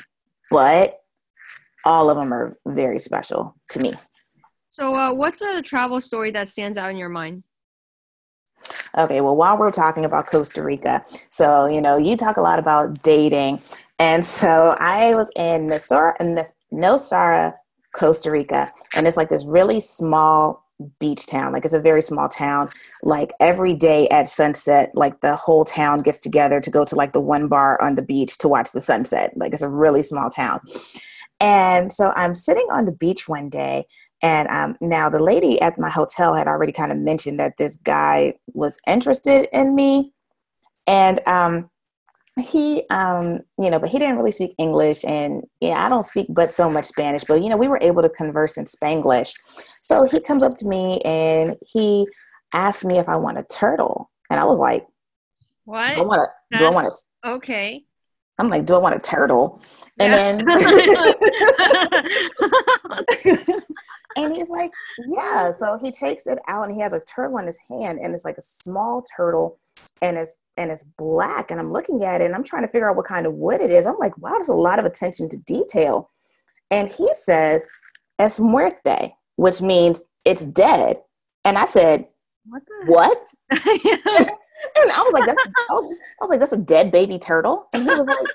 but 0.51 0.99
all 1.83 2.11
of 2.11 2.17
them 2.17 2.31
are 2.31 2.55
very 2.67 2.99
special 2.99 3.55
to 3.69 3.79
me. 3.79 3.93
So, 4.69 4.95
uh, 4.95 5.13
what's 5.13 5.41
a 5.41 5.61
travel 5.61 5.99
story 5.99 6.31
that 6.31 6.47
stands 6.47 6.77
out 6.77 6.91
in 6.91 6.97
your 6.97 7.09
mind? 7.09 7.43
Okay, 8.95 9.21
well, 9.21 9.35
while 9.35 9.57
we're 9.57 9.71
talking 9.71 10.05
about 10.05 10.27
Costa 10.27 10.61
Rica, 10.61 11.03
so 11.31 11.65
you 11.65 11.81
know, 11.81 11.97
you 11.97 12.15
talk 12.15 12.37
a 12.37 12.41
lot 12.41 12.59
about 12.59 13.01
dating, 13.01 13.59
and 13.97 14.23
so 14.23 14.75
I 14.79 15.15
was 15.15 15.31
in 15.35 15.67
Nosara, 15.67 16.13
in 16.19 16.37
Nosara, 16.71 17.55
Costa 17.95 18.29
Rica, 18.29 18.71
and 18.93 19.07
it's 19.07 19.17
like 19.17 19.29
this 19.29 19.45
really 19.45 19.79
small 19.79 20.60
beach 20.99 21.25
town 21.25 21.53
like 21.53 21.65
it's 21.65 21.73
a 21.73 21.81
very 21.81 22.01
small 22.01 22.29
town. 22.29 22.69
Like 23.03 23.31
every 23.39 23.73
day 23.73 24.07
at 24.09 24.27
sunset 24.27 24.91
like 24.93 25.21
the 25.21 25.35
whole 25.35 25.65
town 25.65 26.01
gets 26.01 26.19
together 26.19 26.59
to 26.59 26.69
go 26.69 26.85
to 26.85 26.95
like 26.95 27.11
the 27.11 27.21
one 27.21 27.47
bar 27.47 27.81
on 27.81 27.95
the 27.95 28.01
beach 28.01 28.37
to 28.39 28.47
watch 28.47 28.71
the 28.71 28.81
sunset. 28.81 29.33
Like 29.35 29.53
it's 29.53 29.61
a 29.61 29.69
really 29.69 30.03
small 30.03 30.29
town. 30.29 30.59
And 31.39 31.91
so 31.91 32.13
i'm 32.15 32.35
sitting 32.35 32.67
on 32.71 32.85
the 32.85 32.91
beach 32.91 33.27
one 33.27 33.49
day 33.49 33.85
and 34.21 34.47
um, 34.49 34.77
now 34.81 35.09
the 35.09 35.19
lady 35.19 35.59
at 35.61 35.79
my 35.79 35.89
hotel 35.89 36.33
had 36.33 36.47
already 36.47 36.71
kind 36.71 36.91
of 36.91 36.97
mentioned 36.99 37.39
that 37.39 37.57
this 37.57 37.77
guy 37.77 38.35
was 38.53 38.79
interested 38.87 39.49
in 39.51 39.73
me. 39.73 40.13
And 40.85 41.25
um, 41.27 41.69
he 42.39 42.83
um 42.89 43.39
you 43.59 43.69
know 43.69 43.77
but 43.77 43.89
he 43.89 43.99
didn't 43.99 44.15
really 44.15 44.31
speak 44.31 44.55
english 44.57 45.03
and 45.03 45.43
yeah 45.59 45.85
i 45.85 45.89
don't 45.89 46.03
speak 46.03 46.25
but 46.29 46.49
so 46.49 46.69
much 46.69 46.85
spanish 46.85 47.25
but 47.27 47.43
you 47.43 47.49
know 47.49 47.57
we 47.57 47.67
were 47.67 47.79
able 47.81 48.01
to 48.01 48.07
converse 48.09 48.55
in 48.57 48.63
spanglish. 48.65 49.33
So 49.81 50.05
he 50.05 50.21
comes 50.21 50.43
up 50.43 50.55
to 50.57 50.67
me 50.67 51.01
and 51.03 51.55
he 51.65 52.07
asked 52.53 52.85
me 52.85 52.97
if 52.97 53.09
i 53.09 53.17
want 53.17 53.37
a 53.37 53.43
turtle 53.43 54.09
and 54.29 54.39
i 54.39 54.45
was 54.45 54.59
like 54.59 54.85
what 55.65 55.95
do 55.95 56.01
i 56.01 56.05
want 56.05 56.29
to 56.51 56.57
do 56.57 56.65
i 56.65 56.69
want 56.69 56.87
to 56.87 56.93
okay. 57.31 57.83
I'm 58.39 58.47
like 58.49 58.65
do 58.65 58.75
i 58.75 58.77
want 58.77 58.95
a 58.95 58.99
turtle? 58.99 59.61
And 59.99 60.13
yeah. 60.13 60.37
then 60.37 60.47
and 64.15 64.35
he's 64.35 64.49
like 64.49 64.71
yeah. 65.07 65.51
So 65.51 65.77
he 65.81 65.91
takes 65.91 66.27
it 66.27 66.39
out 66.47 66.65
and 66.65 66.73
he 66.73 66.81
has 66.81 66.93
a 66.93 67.01
turtle 67.01 67.37
in 67.37 67.45
his 67.45 67.59
hand 67.69 67.99
and 68.01 68.13
it's 68.13 68.25
like 68.25 68.37
a 68.37 68.41
small 68.41 69.03
turtle 69.15 69.59
and 70.01 70.17
it's 70.17 70.37
and 70.57 70.71
it's 70.71 70.83
black. 70.97 71.51
And 71.51 71.59
i'm 71.59 71.71
looking 71.71 72.03
at 72.03 72.21
it 72.21 72.25
and 72.25 72.35
i'm 72.35 72.43
trying 72.43 72.63
to 72.63 72.67
figure 72.67 72.89
out 72.89 72.95
what 72.95 73.07
kind 73.07 73.25
of 73.25 73.33
wood 73.33 73.61
it 73.61 73.71
is. 73.71 73.85
I'm 73.85 73.97
like 73.99 74.17
wow 74.17 74.31
there's 74.31 74.49
a 74.49 74.53
lot 74.53 74.79
of 74.79 74.85
attention 74.85 75.29
to 75.29 75.37
detail. 75.39 76.09
And 76.69 76.87
he 76.87 77.09
says 77.13 77.67
es 78.19 78.39
muerte 78.39 79.13
which 79.35 79.61
means 79.61 80.03
it's 80.25 80.45
dead. 80.45 81.01
And 81.45 81.57
i 81.57 81.65
said 81.65 82.07
what, 82.45 82.61
what? 82.85 83.27
and 83.51 84.91
i 84.91 85.01
was 85.01 85.13
like 85.13 85.25
that's 85.25 85.37
I 85.69 85.73
was, 85.73 85.91
I 85.93 86.23
was 86.23 86.29
like 86.29 86.39
that's 86.39 86.53
a 86.53 86.57
dead 86.57 86.91
baby 86.91 87.17
turtle? 87.17 87.67
And 87.73 87.83
he 87.83 87.89
was 87.89 88.07
like 88.07 88.25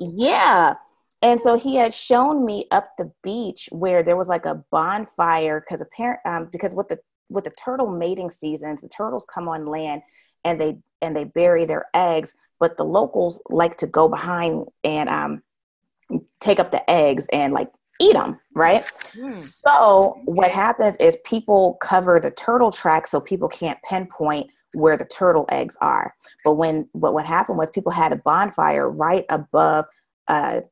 yeah 0.00 0.74
and 1.22 1.40
so 1.40 1.58
he 1.58 1.76
had 1.76 1.92
shown 1.92 2.44
me 2.44 2.66
up 2.70 2.96
the 2.96 3.10
beach 3.22 3.68
where 3.72 4.02
there 4.02 4.16
was 4.16 4.28
like 4.28 4.46
a 4.46 4.62
bonfire 4.70 5.60
because 5.60 5.80
apparent 5.80 6.20
um, 6.24 6.48
because 6.50 6.74
with 6.74 6.88
the 6.88 6.98
with 7.28 7.44
the 7.44 7.50
turtle 7.50 7.90
mating 7.90 8.30
seasons 8.30 8.80
the 8.80 8.88
turtles 8.88 9.26
come 9.32 9.48
on 9.48 9.66
land 9.66 10.02
and 10.44 10.60
they 10.60 10.78
and 11.02 11.14
they 11.14 11.24
bury 11.24 11.64
their 11.64 11.86
eggs 11.94 12.34
but 12.58 12.76
the 12.76 12.84
locals 12.84 13.40
like 13.48 13.76
to 13.76 13.86
go 13.86 14.08
behind 14.08 14.66
and 14.84 15.08
um, 15.08 15.42
take 16.40 16.58
up 16.58 16.70
the 16.70 16.90
eggs 16.90 17.26
and 17.32 17.52
like 17.52 17.70
eat 18.00 18.14
them 18.14 18.38
right 18.54 18.90
mm. 19.14 19.40
so 19.40 20.20
what 20.24 20.50
happens 20.50 20.96
is 20.96 21.18
people 21.24 21.74
cover 21.82 22.18
the 22.18 22.30
turtle 22.30 22.72
track 22.72 23.06
so 23.06 23.20
people 23.20 23.48
can't 23.48 23.78
pinpoint 23.82 24.48
where 24.72 24.96
the 24.96 25.04
turtle 25.04 25.46
eggs 25.50 25.76
are 25.80 26.14
but 26.44 26.54
when 26.54 26.88
but 26.94 27.12
what 27.12 27.26
happened 27.26 27.58
was 27.58 27.70
people 27.70 27.92
had 27.92 28.12
a 28.12 28.16
bonfire 28.16 28.88
right 28.90 29.26
above 29.28 29.84
a 30.28 30.62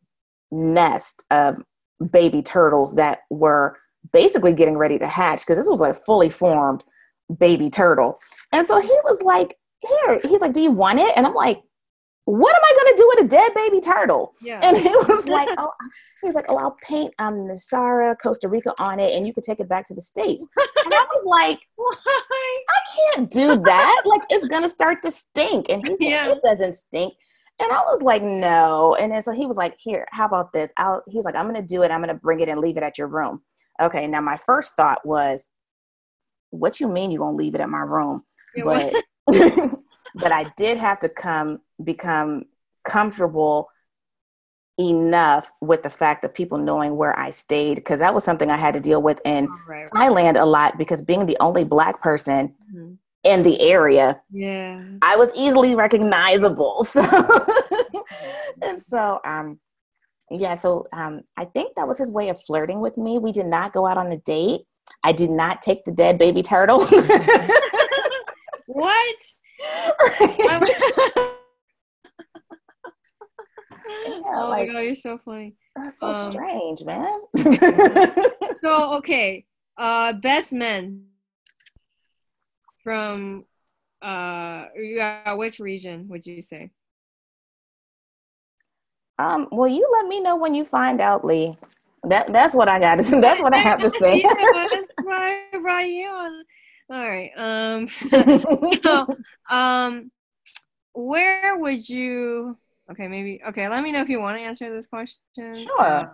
nest 0.51 1.25
of 1.31 1.63
baby 2.13 2.43
turtles 2.43 2.95
that 2.95 3.21
were 3.31 3.77
basically 4.13 4.53
getting 4.53 4.79
ready 4.79 4.99
to 4.99 5.07
hatch 5.07 5.41
because 5.41 5.57
this 5.57 5.69
was 5.69 5.81
like 5.81 5.97
fully 6.05 6.31
formed 6.31 6.83
baby 7.39 7.69
turtle 7.69 8.19
and 8.53 8.67
so 8.67 8.81
he 8.81 8.97
was 9.05 9.21
like 9.23 9.57
here. 9.87 10.21
He's 10.25 10.41
like, 10.41 10.53
do 10.53 10.61
you 10.61 10.71
want 10.71 11.01
it? 11.01 11.13
And 11.17 11.27
I'm 11.27 11.35
like, 11.35 11.63
what 12.25 12.55
am 12.55 12.63
I 12.63 12.77
gonna 12.77 12.97
do 12.97 13.09
with 13.09 13.25
a 13.25 13.29
dead 13.29 13.55
baby 13.55 13.81
turtle? 13.81 14.35
Yeah. 14.43 14.61
And 14.63 14.77
he 14.77 14.89
was 14.89 15.27
like, 15.29 15.49
oh, 15.57 15.71
he's 16.23 16.35
like, 16.35 16.45
oh, 16.49 16.57
I'll 16.57 16.77
paint 16.83 17.15
um 17.19 17.35
Nosara, 17.49 18.17
Costa 18.23 18.49
Rica 18.49 18.75
on 18.79 19.01
it, 19.01 19.17
and 19.17 19.27
you 19.27 19.33
can 19.33 19.43
take 19.43 19.61
it 19.61 19.69
back 19.69 19.87
to 19.87 19.95
the 19.95 20.03
states. 20.03 20.47
and 20.85 20.95
I 20.95 21.05
was 21.15 21.25
like, 21.25 21.59
why? 21.77 22.63
I 22.69 23.15
can't 23.15 23.31
do 23.31 23.61
that. 23.63 24.03
like, 24.05 24.23
it's 24.29 24.47
gonna 24.47 24.69
start 24.69 25.03
to 25.05 25.11
stink. 25.11 25.67
And 25.71 25.87
he 25.87 25.97
said, 25.97 26.05
yeah. 26.05 26.29
it 26.33 26.43
doesn't 26.43 26.75
stink. 26.75 27.15
And 27.61 27.73
I 27.73 27.81
was 27.81 28.03
like, 28.03 28.23
no. 28.23 28.97
And 29.01 29.13
then 29.13 29.23
so 29.23 29.33
he 29.33 29.47
was 29.47 29.57
like, 29.57 29.77
here, 29.79 30.07
how 30.11 30.27
about 30.27 30.53
this? 30.53 30.73
I'll, 30.77 31.03
he's 31.09 31.25
like, 31.25 31.35
I'm 31.35 31.47
gonna 31.47 31.63
do 31.63 31.83
it. 31.83 31.91
I'm 31.91 32.01
gonna 32.01 32.15
bring 32.15 32.41
it 32.41 32.49
and 32.49 32.61
leave 32.61 32.77
it 32.77 32.83
at 32.83 32.99
your 32.99 33.09
room. 33.09 33.43
Okay. 33.81 34.07
Now 34.07 34.21
my 34.21 34.37
first 34.37 34.75
thought 34.75 35.05
was, 35.05 35.49
what 36.51 36.81
you 36.81 36.89
mean 36.89 37.11
you're 37.11 37.21
gonna 37.21 37.37
leave 37.37 37.55
it 37.55 37.61
at 37.61 37.69
my 37.69 37.81
room? 37.81 38.25
But 38.65 38.95
but 40.15 40.33
I 40.33 40.51
did 40.57 40.79
have 40.79 41.01
to 41.01 41.09
come 41.09 41.61
become 41.83 42.45
comfortable 42.85 43.69
enough 44.79 45.51
with 45.61 45.83
the 45.83 45.91
fact 45.91 46.25
of 46.25 46.33
people 46.33 46.57
knowing 46.57 46.97
where 46.97 47.19
I 47.19 47.31
stayed 47.31 47.75
because 47.75 47.99
that 47.99 48.15
was 48.15 48.23
something 48.23 48.49
I 48.49 48.57
had 48.57 48.75
to 48.75 48.81
deal 48.81 49.03
with 49.03 49.21
in 49.25 49.49
oh, 49.51 49.59
right, 49.67 49.87
Thailand 49.89 50.41
a 50.41 50.47
lot 50.47 50.79
because 50.79 51.03
being 51.03 51.27
the 51.27 51.37
only 51.41 51.65
black 51.65 52.01
person 52.01 52.55
mm-hmm. 52.73 52.95
In 53.25 53.43
the 53.43 53.61
area, 53.61 54.21
yeah, 54.31 54.83
I 55.03 55.17
was 55.17 55.35
easily 55.37 55.75
recognizable. 55.75 56.87
So 58.61 58.63
and 58.63 58.81
so 58.81 59.21
um 59.25 59.61
yeah, 60.31 60.55
so 60.57 60.87
um 60.93 61.23
I 61.37 61.45
think 61.45 61.75
that 61.77 61.87
was 61.87 61.99
his 61.99 62.11
way 62.11 62.29
of 62.29 62.43
flirting 62.43 62.81
with 62.81 62.97
me. 62.97 63.19
We 63.19 63.33
did 63.33 63.47
not 63.47 63.73
go 63.73 63.87
out 63.87 63.99
on 63.99 64.11
a 64.11 64.19
date. 64.19 64.63
I 65.05 65.13
did 65.13 65.31
not 65.31 65.63
take 65.63 65.85
the 65.85 65.93
dead 65.93 66.19
baby 66.19 66.43
turtle. 66.43 66.87
What? 68.69 69.17
yeah, 70.21 70.61
oh 74.27 74.47
like, 74.51 74.69
my 74.69 74.73
god, 74.73 74.79
you're 74.81 74.95
so 74.95 75.19
funny. 75.25 75.55
That's 75.75 75.99
so 75.99 76.09
um, 76.09 76.31
strange, 76.31 76.85
man. 76.85 77.19
so 78.53 78.99
okay, 78.99 79.47
uh, 79.79 80.13
best 80.13 80.53
men 80.53 81.07
from 82.89 83.45
uh, 84.01 84.65
yeah, 84.77 85.33
which 85.35 85.61
region 85.61 86.09
would 86.09 86.25
you 86.25 86.41
say? 86.41 86.71
Um, 89.19 89.49
well, 89.53 89.69
you 89.69 89.87
let 89.93 90.07
me 90.07 90.21
know 90.21 90.37
when 90.37 90.55
you 90.55 90.65
find 90.65 91.01
out, 91.01 91.23
Lee. 91.23 91.55
That 92.05 92.33
that's 92.33 92.55
what 92.55 92.67
I 92.69 92.79
got. 92.79 92.99
To, 93.01 93.21
that's 93.21 93.43
what 93.43 93.53
I 93.53 93.59
have 93.59 93.83
to 93.83 93.91
say. 94.01 94.23
yeah, 94.23 94.33
that's 94.55 94.87
why 95.03 95.43
I 95.53 95.59
brought 95.59 95.87
you 95.87 96.09
on. 96.09 96.45
All 96.91 97.07
right. 97.07 97.31
Um. 97.37 97.89
so, 98.83 99.07
um, 99.51 100.11
where 100.95 101.59
would 101.59 101.87
you? 101.87 102.57
Okay, 102.91 103.07
maybe. 103.07 103.43
Okay, 103.49 103.69
let 103.69 103.83
me 103.83 103.93
know 103.93 104.01
if 104.01 104.09
you 104.09 104.19
want 104.19 104.39
to 104.39 104.43
answer 104.43 104.73
this 104.73 104.87
question. 104.87 105.21
Sure. 105.55 105.83
Uh, 105.83 106.07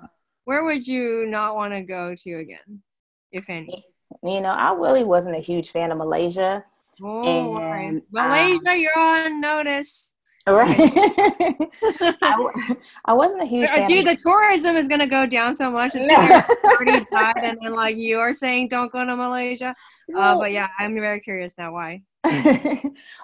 where 0.45 0.65
would 0.65 0.89
you 0.89 1.27
not 1.29 1.55
want 1.55 1.73
to 1.73 1.83
go 1.83 2.17
to 2.17 2.35
again, 2.35 2.83
if 3.31 3.49
any? 3.49 3.85
You 4.23 4.41
know, 4.41 4.51
I 4.51 4.73
really 4.75 5.05
wasn't 5.05 5.37
a 5.37 5.41
huge 5.41 5.71
fan 5.71 5.91
of 5.91 5.99
Malaysia. 5.99 6.65
Oh, 7.03 7.59
and, 7.59 8.03
Malaysia, 8.11 8.71
um, 8.71 8.79
you're 8.79 8.99
on 8.99 9.41
notice. 9.41 10.15
Right. 10.47 10.77
I, 12.23 12.77
I 13.07 13.13
wasn't 13.15 13.43
a 13.43 13.47
huge 13.47 13.69
fan. 13.71 13.89
Dude, 13.89 14.07
the 14.07 14.17
tourism 14.17 14.77
is 14.77 14.89
going 14.89 15.01
to 15.01 15.07
go 15.07 15.27
down 15.27 15.57
so 15.57 15.71
much. 15.71 15.93
It's 15.95 16.11
already 16.65 17.05
died, 17.13 17.39
and 17.43 17.59
then 17.63 17.75
like 17.75 17.97
you 17.97 18.19
are 18.19 18.35
saying, 18.35 18.69
don't 18.69 18.93
go 18.93 19.05
to 19.05 19.17
Malaysia. 19.17 19.75
Uh, 20.15 20.19
uh, 20.19 20.39
but 20.39 20.53
yeah, 20.53 20.69
I'm 20.79 20.95
very 20.95 21.21
curious 21.21 21.57
now. 21.57 21.73
Why? 21.73 22.03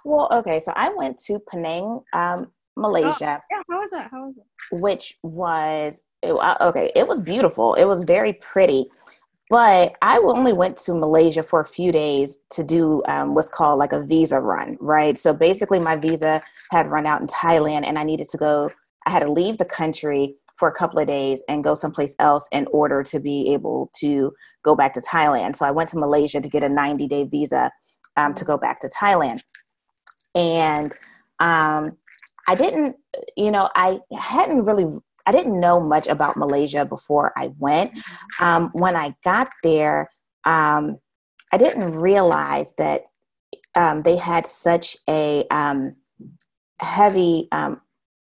well, 0.04 0.28
okay, 0.32 0.60
so 0.60 0.72
I 0.74 0.92
went 0.94 1.18
to 1.24 1.38
Penang, 1.40 2.00
um, 2.12 2.50
Malaysia. 2.76 3.42
Oh, 3.42 3.46
yeah, 3.50 3.62
how 3.68 3.80
was 3.80 3.90
that? 3.90 4.10
How 4.10 4.26
was 4.26 4.36
it? 4.36 4.80
Which 4.80 5.18
was 5.22 6.02
it, 6.22 6.32
okay. 6.60 6.92
It 6.94 7.06
was 7.06 7.20
beautiful. 7.20 7.74
It 7.74 7.84
was 7.84 8.02
very 8.02 8.34
pretty. 8.34 8.86
But 9.50 9.96
I 10.00 10.18
only 10.18 10.52
went 10.52 10.76
to 10.78 10.94
Malaysia 10.94 11.42
for 11.42 11.60
a 11.60 11.64
few 11.64 11.90
days 11.90 12.38
to 12.50 12.62
do 12.62 13.02
um, 13.06 13.34
what's 13.34 13.48
called 13.48 13.80
like 13.80 13.92
a 13.92 14.06
visa 14.06 14.40
run, 14.40 14.78
right? 14.80 15.18
So 15.18 15.34
basically, 15.34 15.80
my 15.80 15.96
visa 15.96 16.40
had 16.70 16.86
run 16.86 17.04
out 17.04 17.20
in 17.20 17.26
Thailand, 17.26 17.84
and 17.84 17.98
I 17.98 18.04
needed 18.04 18.28
to 18.28 18.38
go. 18.38 18.70
I 19.06 19.10
had 19.10 19.24
to 19.24 19.30
leave 19.30 19.58
the 19.58 19.64
country 19.64 20.36
for 20.56 20.68
a 20.68 20.74
couple 20.74 21.00
of 21.00 21.08
days 21.08 21.42
and 21.48 21.64
go 21.64 21.74
someplace 21.74 22.14
else 22.20 22.46
in 22.52 22.68
order 22.70 23.02
to 23.02 23.18
be 23.18 23.52
able 23.52 23.90
to 23.96 24.32
go 24.62 24.76
back 24.76 24.92
to 24.92 25.00
Thailand. 25.00 25.56
So 25.56 25.66
I 25.66 25.70
went 25.72 25.88
to 25.88 25.98
Malaysia 25.98 26.40
to 26.40 26.48
get 26.48 26.62
a 26.62 26.68
90 26.68 27.08
day 27.08 27.24
visa 27.24 27.72
um, 28.16 28.34
to 28.34 28.44
go 28.44 28.56
back 28.56 28.78
to 28.80 28.88
Thailand. 28.88 29.40
And 30.34 30.94
um, 31.40 31.96
I 32.46 32.54
didn't, 32.54 32.96
you 33.36 33.50
know, 33.50 33.68
I 33.74 34.00
hadn't 34.16 34.64
really 34.64 34.86
I 35.30 35.32
didn't 35.32 35.60
know 35.60 35.78
much 35.78 36.08
about 36.08 36.36
Malaysia 36.36 36.84
before 36.84 37.32
I 37.36 37.52
went. 37.58 37.94
Mm-hmm. 37.94 38.44
Um, 38.44 38.70
when 38.72 38.96
I 38.96 39.14
got 39.22 39.48
there, 39.62 40.10
um, 40.44 40.98
I 41.52 41.56
didn't 41.56 42.00
realize 42.00 42.74
that 42.78 43.02
um, 43.76 44.02
they 44.02 44.16
had 44.16 44.44
such 44.44 44.96
a 45.08 45.44
um, 45.52 45.94
heavy 46.80 47.46
um, 47.52 47.80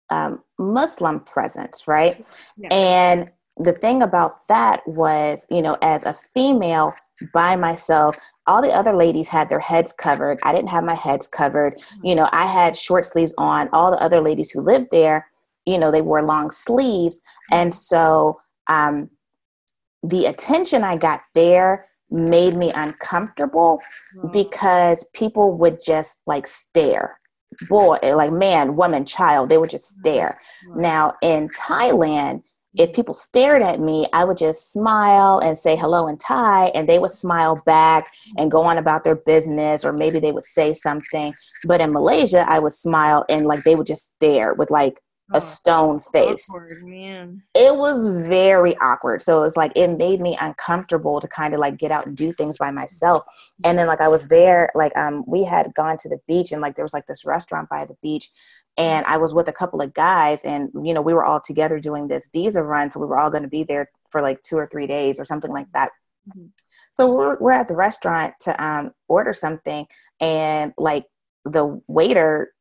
um, 0.10 0.44
Muslim 0.58 1.20
presence, 1.20 1.88
right? 1.88 2.26
Yeah. 2.58 2.70
And 2.72 3.32
the 3.58 3.74
thing 3.74 4.02
about 4.02 4.48
that 4.48 4.82
was, 4.88 5.46
you 5.52 5.62
know, 5.62 5.78
as 5.84 6.06
a 6.06 6.16
female 6.34 6.96
by 7.36 7.56
myself, 7.56 8.18
all 8.48 8.64
the 8.64 8.74
other 8.74 8.94
ladies 8.94 9.28
had 9.28 9.48
their 9.48 9.60
heads 9.60 9.94
covered. 9.94 10.40
I 10.42 10.54
didn't 10.54 10.70
have 10.70 10.84
my 10.84 10.96
heads 10.96 11.28
covered. 11.28 11.78
Mm-hmm. 11.78 12.08
You 12.08 12.16
know, 12.16 12.30
I 12.32 12.48
had 12.48 12.76
short 12.76 13.06
sleeves 13.06 13.36
on. 13.38 13.70
All 13.74 13.92
the 13.92 14.02
other 14.02 14.22
ladies 14.22 14.50
who 14.50 14.62
lived 14.62 14.88
there 14.92 15.28
you 15.66 15.78
know, 15.78 15.92
they 15.92 16.02
wore 16.02 16.22
long 16.22 16.52
sleeves. 16.52 17.18
Mm-hmm. 17.18 17.56
And 17.56 17.76
so 17.76 18.40
um, 18.68 19.10
the 20.04 20.26
attention 20.26 20.84
I 20.84 20.98
got 20.98 21.22
there 21.34 21.88
made 22.10 22.56
me 22.56 22.72
uncomfortable 22.72 23.80
because 24.32 25.04
people 25.14 25.58
would 25.58 25.80
just 25.84 26.22
like 26.26 26.48
stare. 26.48 27.20
Boy, 27.70 27.98
like 28.04 28.32
man, 28.32 28.76
woman, 28.76 29.06
child, 29.06 29.50
they 29.50 29.58
would 29.58 29.70
just 29.70 29.98
stare. 30.00 30.40
Now 30.76 31.14
in 31.22 31.50
Thailand, 31.50 32.44
if 32.76 32.90
mm-hmm. 32.90 32.96
people 32.96 33.14
stared 33.14 33.62
at 33.62 33.80
me, 33.80 34.08
I 34.14 34.26
would 34.26 34.38
just 34.38 34.74
smile 34.74 35.40
and 35.40 35.58
say 35.58 35.76
hello 35.76 36.08
in 36.08 36.18
Thai, 36.18 36.68
and 36.76 36.90
they 36.90 37.00
would 37.00 37.12
smile 37.12 37.62
back 37.66 38.08
mm-hmm. 38.08 38.42
and 38.42 38.52
go 38.52 38.64
on 38.64 38.78
about 38.78 39.04
their 39.04 39.16
business, 39.16 39.86
or 39.86 39.94
maybe 39.94 40.20
they 40.20 40.32
would 40.32 40.44
say 40.44 40.74
something. 40.74 41.34
But 41.66 41.82
in 41.82 41.94
Malaysia, 41.94 42.46
I 42.48 42.60
would 42.60 42.74
smile 42.74 43.26
and 43.30 43.46
like 43.46 43.64
they 43.64 43.76
would 43.76 43.88
just 43.88 44.12
stare 44.12 44.54
with 44.54 44.70
like 44.70 45.02
a 45.34 45.38
oh, 45.38 45.40
stone 45.40 46.00
face. 46.00 46.48
Awkward. 46.50 46.84
It 47.56 47.76
was 47.76 48.08
very 48.28 48.78
awkward. 48.78 49.22
So 49.22 49.44
it's 49.44 49.58
like 49.58 49.72
it 49.76 49.88
made 49.88 50.22
me 50.22 50.38
uncomfortable 50.40 51.20
to 51.20 51.28
kind 51.28 51.54
of 51.54 51.60
like 51.60 51.78
get 51.78 51.92
out 51.92 52.06
and 52.06 52.16
do 52.16 52.32
things 52.32 52.58
by 52.58 52.70
myself. 52.70 53.24
And 53.64 53.78
then 53.78 53.88
like 53.88 54.02
I 54.02 54.08
was 54.08 54.28
there, 54.28 54.72
like 54.76 54.96
um 54.96 55.24
we 55.26 55.44
had 55.44 55.74
gone 55.74 55.98
to 55.98 56.10
the 56.10 56.20
beach 56.28 56.52
and 56.52 56.62
like 56.62 56.76
there 56.76 56.86
was 56.86 56.94
like 56.94 57.08
this 57.08 57.26
restaurant 57.26 57.70
by 57.70 57.86
the 57.86 57.98
beach 58.04 58.30
and 58.78 59.06
I 59.06 59.18
was 59.18 59.34
with 59.34 59.48
a 59.48 59.54
couple 59.54 59.82
of 59.82 59.94
guys 59.94 60.44
and 60.44 60.70
you 60.84 60.94
know 60.94 61.02
we 61.02 61.14
were 61.14 61.26
all 61.26 61.42
together 61.42 61.80
doing 61.80 62.08
this 62.08 62.30
visa 62.32 62.62
run 62.62 62.92
so 62.92 63.00
we 63.00 63.08
were 63.08 63.18
all 63.18 63.30
going 63.30 63.44
to 63.44 63.50
be 63.50 63.64
there 63.64 63.90
for 64.10 64.22
like 64.22 64.42
2 64.42 64.58
or 64.58 64.68
3 64.68 64.86
days 64.86 65.20
or 65.20 65.26
something 65.26 65.52
like 65.52 65.72
that. 65.74 65.92
Mm-hmm. 66.30 66.48
So 66.92 67.12
we're, 67.12 67.38
we're 67.40 67.52
at 67.52 67.68
the 67.68 67.76
restaurant 67.76 68.36
to 68.42 68.64
um 68.64 68.92
order 69.08 69.34
something 69.34 69.88
and 70.20 70.74
like 70.78 71.06
the 71.46 71.82
waiter 71.88 72.54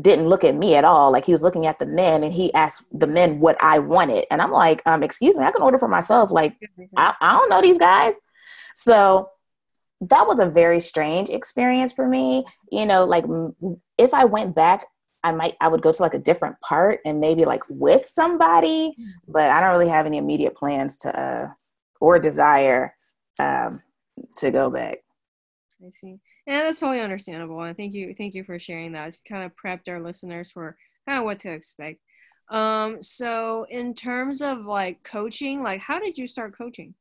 didn't 0.00 0.28
look 0.28 0.42
at 0.42 0.56
me 0.56 0.74
at 0.74 0.84
all. 0.84 1.12
Like 1.12 1.24
he 1.24 1.32
was 1.32 1.42
looking 1.42 1.66
at 1.66 1.78
the 1.78 1.86
men 1.86 2.24
and 2.24 2.32
he 2.32 2.52
asked 2.54 2.84
the 2.92 3.06
men 3.06 3.38
what 3.38 3.56
I 3.62 3.78
wanted. 3.78 4.26
And 4.30 4.42
I'm 4.42 4.50
like, 4.50 4.82
um, 4.84 5.02
excuse 5.02 5.36
me, 5.36 5.44
I 5.44 5.52
can 5.52 5.62
order 5.62 5.78
for 5.78 5.88
myself. 5.88 6.30
Like, 6.30 6.56
I, 6.96 7.14
I 7.20 7.30
don't 7.30 7.48
know 7.48 7.60
these 7.60 7.78
guys. 7.78 8.20
So 8.74 9.30
that 10.00 10.26
was 10.26 10.40
a 10.40 10.50
very 10.50 10.80
strange 10.80 11.30
experience 11.30 11.92
for 11.92 12.06
me. 12.06 12.44
You 12.72 12.84
know, 12.86 13.04
like 13.04 13.24
if 13.96 14.12
I 14.12 14.24
went 14.24 14.54
back, 14.54 14.84
I 15.22 15.32
might, 15.32 15.54
I 15.60 15.68
would 15.68 15.82
go 15.82 15.92
to 15.92 16.02
like 16.02 16.14
a 16.14 16.20
different 16.20 16.60
part 16.60 17.00
and 17.04 17.20
maybe 17.20 17.44
like 17.44 17.62
with 17.68 18.06
somebody, 18.06 18.90
mm-hmm. 18.90 19.32
but 19.32 19.50
I 19.50 19.60
don't 19.60 19.70
really 19.70 19.88
have 19.88 20.06
any 20.06 20.18
immediate 20.18 20.56
plans 20.56 20.98
to, 20.98 21.20
uh, 21.20 21.48
or 22.00 22.18
desire 22.18 22.94
um, 23.38 23.82
to 24.36 24.50
go 24.50 24.68
back. 24.68 24.98
I 25.84 25.90
see. 25.90 26.18
Yeah, 26.46 26.62
that's 26.62 26.80
totally 26.80 27.00
understandable. 27.00 27.60
And 27.62 27.76
thank 27.76 27.92
you, 27.92 28.14
thank 28.16 28.34
you 28.34 28.44
for 28.44 28.58
sharing 28.58 28.92
that. 28.92 29.08
It's 29.08 29.20
kind 29.28 29.44
of 29.44 29.52
prepped 29.56 29.88
our 29.88 30.00
listeners 30.00 30.50
for 30.52 30.76
kind 31.06 31.18
of 31.18 31.24
what 31.24 31.40
to 31.40 31.50
expect. 31.52 32.00
Um, 32.50 33.02
so 33.02 33.66
in 33.68 33.94
terms 33.94 34.40
of 34.42 34.64
like 34.64 35.02
coaching, 35.02 35.62
like 35.62 35.80
how 35.80 35.98
did 35.98 36.16
you 36.18 36.26
start 36.26 36.56
coaching? 36.56 36.94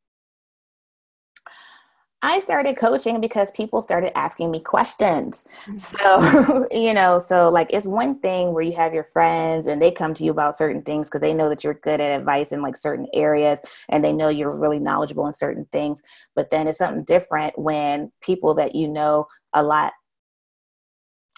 I 2.26 2.40
started 2.40 2.76
coaching 2.76 3.22
because 3.22 3.52
people 3.52 3.82
started 3.82 4.18
asking 4.18 4.50
me 4.50 4.60
questions. 4.60 5.46
Mm-hmm. 5.68 5.78
So, 5.78 6.68
you 6.72 6.92
know, 6.92 7.20
so 7.20 7.50
like 7.50 7.68
it's 7.70 7.86
one 7.86 8.20
thing 8.20 8.52
where 8.52 8.64
you 8.64 8.76
have 8.76 8.96
your 8.96 9.04
friends 9.04 9.68
and 9.68 9.80
they 9.80 9.92
come 9.92 10.16
to 10.16 10.24
you 10.24 10.32
about 10.32 10.56
certain 10.56 10.82
things 10.82 11.08
because 11.08 11.22
they 11.22 11.36
know 11.36 11.50
that 11.50 11.64
you're 11.64 11.76
good 11.76 12.02
at 12.02 12.20
advice 12.20 12.52
in 12.52 12.64
like 12.64 12.78
certain 12.78 13.06
areas 13.14 13.60
and 13.90 14.04
they 14.04 14.12
know 14.12 14.30
you're 14.30 14.58
really 14.58 14.80
knowledgeable 14.80 15.28
in 15.28 15.34
certain 15.34 15.68
things. 15.72 16.02
But 16.36 16.50
then 16.50 16.68
it's 16.68 16.80
something 16.80 17.04
different 17.04 17.60
when 17.60 18.12
people 18.22 18.56
that 18.56 18.74
you 18.74 18.88
know 18.88 19.28
a 19.54 19.62
lot 19.62 19.94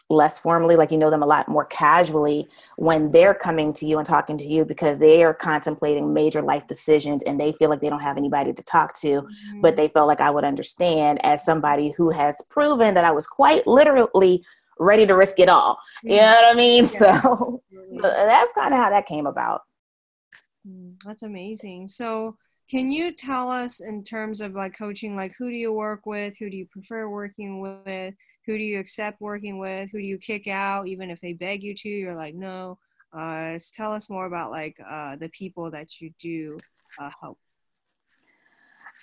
less 0.09 0.39
formally, 0.39 0.75
like 0.75 0.91
you 0.91 0.97
know 0.97 1.09
them 1.09 1.23
a 1.23 1.27
lot 1.27 1.47
more 1.47 1.65
casually 1.65 2.47
when 2.77 3.11
they're 3.11 3.33
coming 3.33 3.73
to 3.73 3.85
you 3.85 3.97
and 3.97 4.05
talking 4.05 4.37
to 4.37 4.45
you 4.45 4.63
because 4.63 4.99
they 4.99 5.23
are 5.23 5.33
contemplating 5.33 6.13
major 6.13 6.41
life 6.41 6.65
decisions 6.67 7.23
and 7.23 7.39
they 7.39 7.51
feel 7.53 7.69
like 7.69 7.81
they 7.81 7.89
don't 7.89 8.01
have 8.01 8.17
anybody 8.17 8.53
to 8.53 8.63
talk 8.63 8.93
to, 8.99 9.21
mm-hmm. 9.21 9.61
but 9.61 9.75
they 9.75 9.87
felt 9.89 10.07
like 10.07 10.21
I 10.21 10.31
would 10.31 10.45
understand 10.45 11.19
as 11.25 11.43
somebody 11.43 11.93
who 11.97 12.09
has 12.09 12.37
proven 12.49 12.93
that 12.93 13.05
I 13.05 13.11
was 13.11 13.27
quite 13.27 13.67
literally 13.67 14.41
ready 14.79 15.05
to 15.05 15.15
risk 15.15 15.39
it 15.39 15.49
all. 15.49 15.77
Mm-hmm. 16.05 16.09
You 16.09 16.17
know 16.17 16.31
what 16.31 16.53
I 16.53 16.57
mean? 16.57 16.85
Yeah. 16.99 17.21
So, 17.21 17.61
so 17.91 18.01
that's 18.01 18.51
kind 18.53 18.73
of 18.73 18.79
how 18.79 18.89
that 18.89 19.05
came 19.05 19.25
about. 19.25 19.61
Mm, 20.67 20.95
that's 21.05 21.23
amazing. 21.23 21.87
So, 21.87 22.37
can 22.69 22.91
you 22.91 23.13
tell 23.13 23.49
us 23.49 23.79
in 23.79 24.03
terms 24.03 24.41
of 24.41 24.53
like 24.53 24.77
coaching, 24.77 25.15
like 25.15 25.33
who 25.37 25.49
do 25.49 25.55
you 25.55 25.71
work 25.71 26.05
with? 26.05 26.33
Who 26.37 26.49
do 26.49 26.57
you 26.57 26.65
prefer 26.65 27.09
working 27.09 27.61
with? 27.61 28.13
Who 28.47 28.57
do 28.57 28.63
you 28.63 28.79
accept 28.79 29.21
working 29.21 29.60
with? 29.60 29.91
Who 29.91 29.99
do 29.99 30.05
you 30.05 30.17
kick 30.17 30.47
out 30.47 30.88
even 30.88 31.12
if 31.12 31.21
they 31.21 31.33
beg 31.33 31.62
you 31.62 31.75
to? 31.75 31.89
You're 31.89 32.15
like 32.15 32.33
no 32.33 32.79
uh, 33.13 33.57
tell 33.73 33.93
us 33.93 34.10
more 34.10 34.25
about 34.25 34.51
like 34.51 34.77
uh, 34.88 35.15
the 35.15 35.29
people 35.29 35.71
that 35.71 36.01
you 36.01 36.12
do 36.19 36.57
uh, 36.99 37.10
help. 37.21 37.38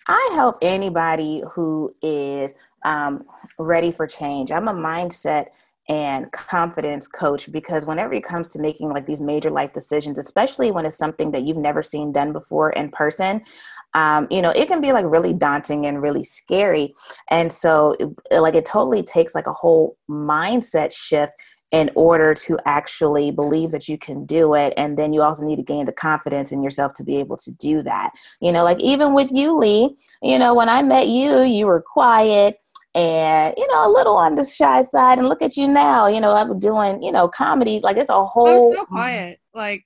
I 0.07 0.33
help 0.35 0.59
anybody 0.61 1.42
who 1.52 1.94
is 2.02 2.54
um, 2.85 3.24
ready 3.59 3.90
for 3.90 4.07
change. 4.07 4.52
I'm 4.52 4.68
a 4.68 4.74
mindset 4.74 5.48
and 5.88 6.31
confidence 6.33 7.07
coach 7.07 7.51
because 7.53 7.87
whenever 7.87 8.14
it 8.14 8.25
comes 8.25 8.49
to 8.49 8.59
making 8.59 8.88
like 8.88 9.07
these 9.07 9.20
major 9.20 9.51
life 9.51 9.73
decisions 9.73 10.18
especially 10.18 10.70
when 10.70 10.87
it's 10.87 10.97
something 10.97 11.31
that 11.31 11.44
you've 11.44 11.57
never 11.57 11.83
seen 11.83 12.11
done 12.11 12.33
before 12.33 12.70
in 12.70 12.90
person 12.90 13.42
um, 13.94 14.27
you 14.31 14.42
know 14.42 14.51
it 14.51 14.68
can 14.68 14.81
be 14.81 14.92
like 14.92 15.05
really 15.07 15.33
daunting 15.33 15.87
and 15.87 16.03
really 16.03 16.25
scary. 16.25 16.94
And 17.31 17.51
so 17.51 17.94
it, 18.01 18.40
like 18.40 18.55
it 18.55 18.64
totally 18.64 19.03
takes 19.03 19.35
like 19.35 19.47
a 19.47 19.53
whole 19.53 19.97
mindset 20.11 20.92
shift 20.92 21.33
in 21.73 21.90
order 21.97 22.35
to 22.35 22.59
actually 22.66 23.31
believe 23.31 23.70
that 23.70 23.88
you 23.88 23.99
can 23.99 24.25
do 24.27 24.55
it 24.55 24.73
and 24.77 24.97
then 24.97 25.12
you 25.12 25.23
also 25.23 25.44
need 25.44 25.57
to 25.57 25.62
gain 25.62 25.87
the 25.87 25.92
confidence 25.92 26.53
in 26.53 26.62
yourself 26.62 26.92
to 26.94 27.03
be 27.03 27.16
able 27.16 27.37
to 27.37 27.51
do 27.53 27.83
that. 27.83 28.11
You 28.40 28.53
know 28.53 28.64
like 28.64 28.81
even 28.83 29.14
with 29.14 29.33
you 29.33 29.57
lee 29.57 29.97
you 30.23 30.38
know 30.38 30.55
when 30.55 30.68
i 30.68 30.83
met 30.83 31.09
you 31.09 31.42
you 31.42 31.66
were 31.66 31.83
quiet 31.83 32.57
and 32.94 33.54
you 33.57 33.66
know 33.68 33.88
a 33.88 33.92
little 33.92 34.16
on 34.16 34.35
the 34.35 34.44
shy 34.44 34.83
side 34.83 35.18
and 35.18 35.28
look 35.28 35.42
at 35.42 35.57
you 35.57 35.66
now 35.66 36.07
you 36.07 36.20
know 36.20 36.30
i'm 36.33 36.59
doing 36.59 37.02
you 37.02 37.11
know 37.11 37.26
comedy 37.26 37.80
like 37.83 37.96
it's 37.96 38.09
a 38.09 38.24
whole 38.24 38.72
so 38.72 38.85
quiet 38.85 39.40
like 39.52 39.85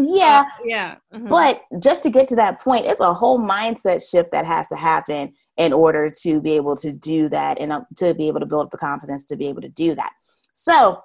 yeah, 0.00 0.44
uh, 0.46 0.62
yeah. 0.64 0.96
Mm-hmm. 1.12 1.28
But 1.28 1.64
just 1.78 2.02
to 2.04 2.10
get 2.10 2.28
to 2.28 2.36
that 2.36 2.60
point, 2.60 2.86
it's 2.86 3.00
a 3.00 3.12
whole 3.12 3.38
mindset 3.38 4.08
shift 4.08 4.32
that 4.32 4.46
has 4.46 4.68
to 4.68 4.76
happen 4.76 5.32
in 5.56 5.72
order 5.72 6.10
to 6.22 6.40
be 6.40 6.52
able 6.52 6.76
to 6.76 6.92
do 6.92 7.28
that 7.28 7.60
and 7.60 7.72
uh, 7.72 7.82
to 7.96 8.14
be 8.14 8.28
able 8.28 8.40
to 8.40 8.46
build 8.46 8.66
up 8.66 8.70
the 8.70 8.78
confidence 8.78 9.26
to 9.26 9.36
be 9.36 9.48
able 9.48 9.62
to 9.62 9.68
do 9.68 9.94
that. 9.94 10.12
So, 10.54 11.02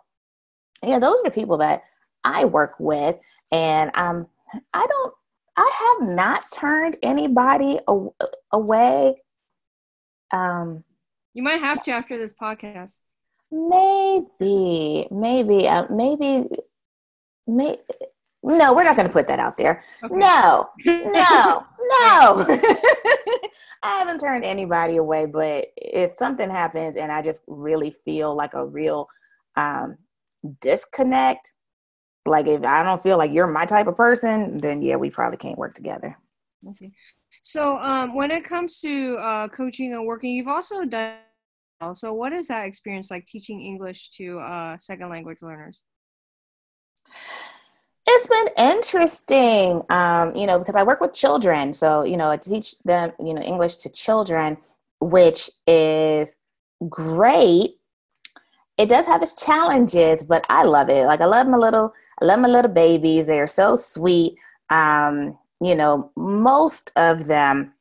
yeah, 0.84 1.00
those 1.00 1.20
are 1.20 1.24
the 1.24 1.32
people 1.32 1.58
that 1.58 1.84
I 2.24 2.46
work 2.46 2.76
with, 2.80 3.18
and 3.52 3.92
um, 3.96 4.28
I 4.74 4.86
don't, 4.86 5.14
I 5.56 5.98
have 6.00 6.10
not 6.10 6.44
turned 6.54 6.98
anybody 7.04 7.80
away. 8.52 9.22
Um, 10.32 10.84
you 11.34 11.44
might 11.44 11.60
have 11.60 11.84
to 11.84 11.92
after 11.92 12.18
this 12.18 12.34
podcast. 12.34 13.00
Maybe, 13.52 15.08
maybe, 15.10 15.68
uh, 15.68 15.86
maybe, 15.90 16.48
may. 17.46 17.78
No, 18.44 18.74
we're 18.74 18.84
not 18.84 18.96
going 18.96 19.08
to 19.08 19.14
put 19.14 19.28
that 19.28 19.40
out 19.40 19.58
there. 19.58 19.84
Okay. 20.04 20.16
No, 20.16 20.70
no, 20.86 21.04
no. 21.80 22.46
I 23.84 24.00
haven't 24.00 24.20
turned 24.20 24.44
anybody 24.44 24.98
away, 24.98 25.26
but 25.26 25.68
if 25.76 26.18
something 26.18 26.50
happens 26.50 26.98
and 26.98 27.12
I 27.12 27.22
just 27.22 27.44
really 27.48 27.92
feel 27.92 28.36
like 28.36 28.54
a 28.54 28.66
real 28.66 29.08
um, 29.56 29.98
disconnect, 30.62 31.54
like 32.26 32.48
if 32.48 32.64
I 32.64 32.84
don't 32.84 33.02
feel 33.02 33.18
like 33.18 33.32
you're 33.32 33.48
my 33.48 33.66
type 33.66 33.88
of 33.88 33.96
person, 33.96 34.60
then 34.60 34.82
yeah, 34.82 34.96
we 34.96 35.10
probably 35.10 35.38
can't 35.38 35.58
work 35.58 35.74
together. 35.74 36.18
Okay. 36.68 36.92
So 37.48 37.78
um, 37.78 38.14
when 38.14 38.30
it 38.30 38.44
comes 38.44 38.82
to 38.82 39.16
uh, 39.20 39.48
coaching 39.48 39.94
and 39.94 40.06
working, 40.06 40.34
you've 40.34 40.50
also 40.50 40.84
done. 40.84 41.16
So 41.94 42.12
what 42.12 42.34
is 42.34 42.50
that 42.50 42.66
experience 42.66 43.10
like 43.10 43.24
teaching 43.24 43.62
English 43.62 44.10
to 44.18 44.40
uh, 44.40 44.78
second 44.78 45.08
language 45.08 45.38
learners? 45.42 45.86
It's 48.06 48.28
been 48.28 48.50
interesting, 48.74 49.82
um, 49.90 50.36
you 50.36 50.46
know, 50.46 50.60
because 50.60 50.76
I 50.76 50.84
work 50.84 51.00
with 51.00 51.14
children. 51.14 51.72
So, 51.72 52.04
you 52.04 52.18
know, 52.18 52.30
I 52.30 52.36
teach 52.36 52.78
them, 52.80 53.14
you 53.18 53.34
know, 53.34 53.42
English 53.42 53.78
to 53.78 53.90
children, 53.92 54.58
which 55.00 55.50
is 55.68 56.36
great. 56.90 57.78
It 58.78 58.90
does 58.90 59.06
have 59.06 59.22
its 59.22 59.42
challenges, 59.42 60.22
but 60.22 60.46
I 60.50 60.64
love 60.64 60.90
it. 60.90 61.06
Like 61.06 61.22
I 61.22 61.26
love 61.26 61.48
my 61.48 61.58
little, 61.58 61.94
I 62.22 62.26
love 62.26 62.42
my 62.42 62.50
little 62.50 62.72
babies. 62.72 63.26
They 63.26 63.40
are 63.40 63.48
so 63.48 63.78
sweet. 63.78 64.36
Um, 64.70 65.38
you 65.62 65.76
know, 65.76 66.12
most 66.16 66.92
of 66.96 67.28
them 67.28 67.74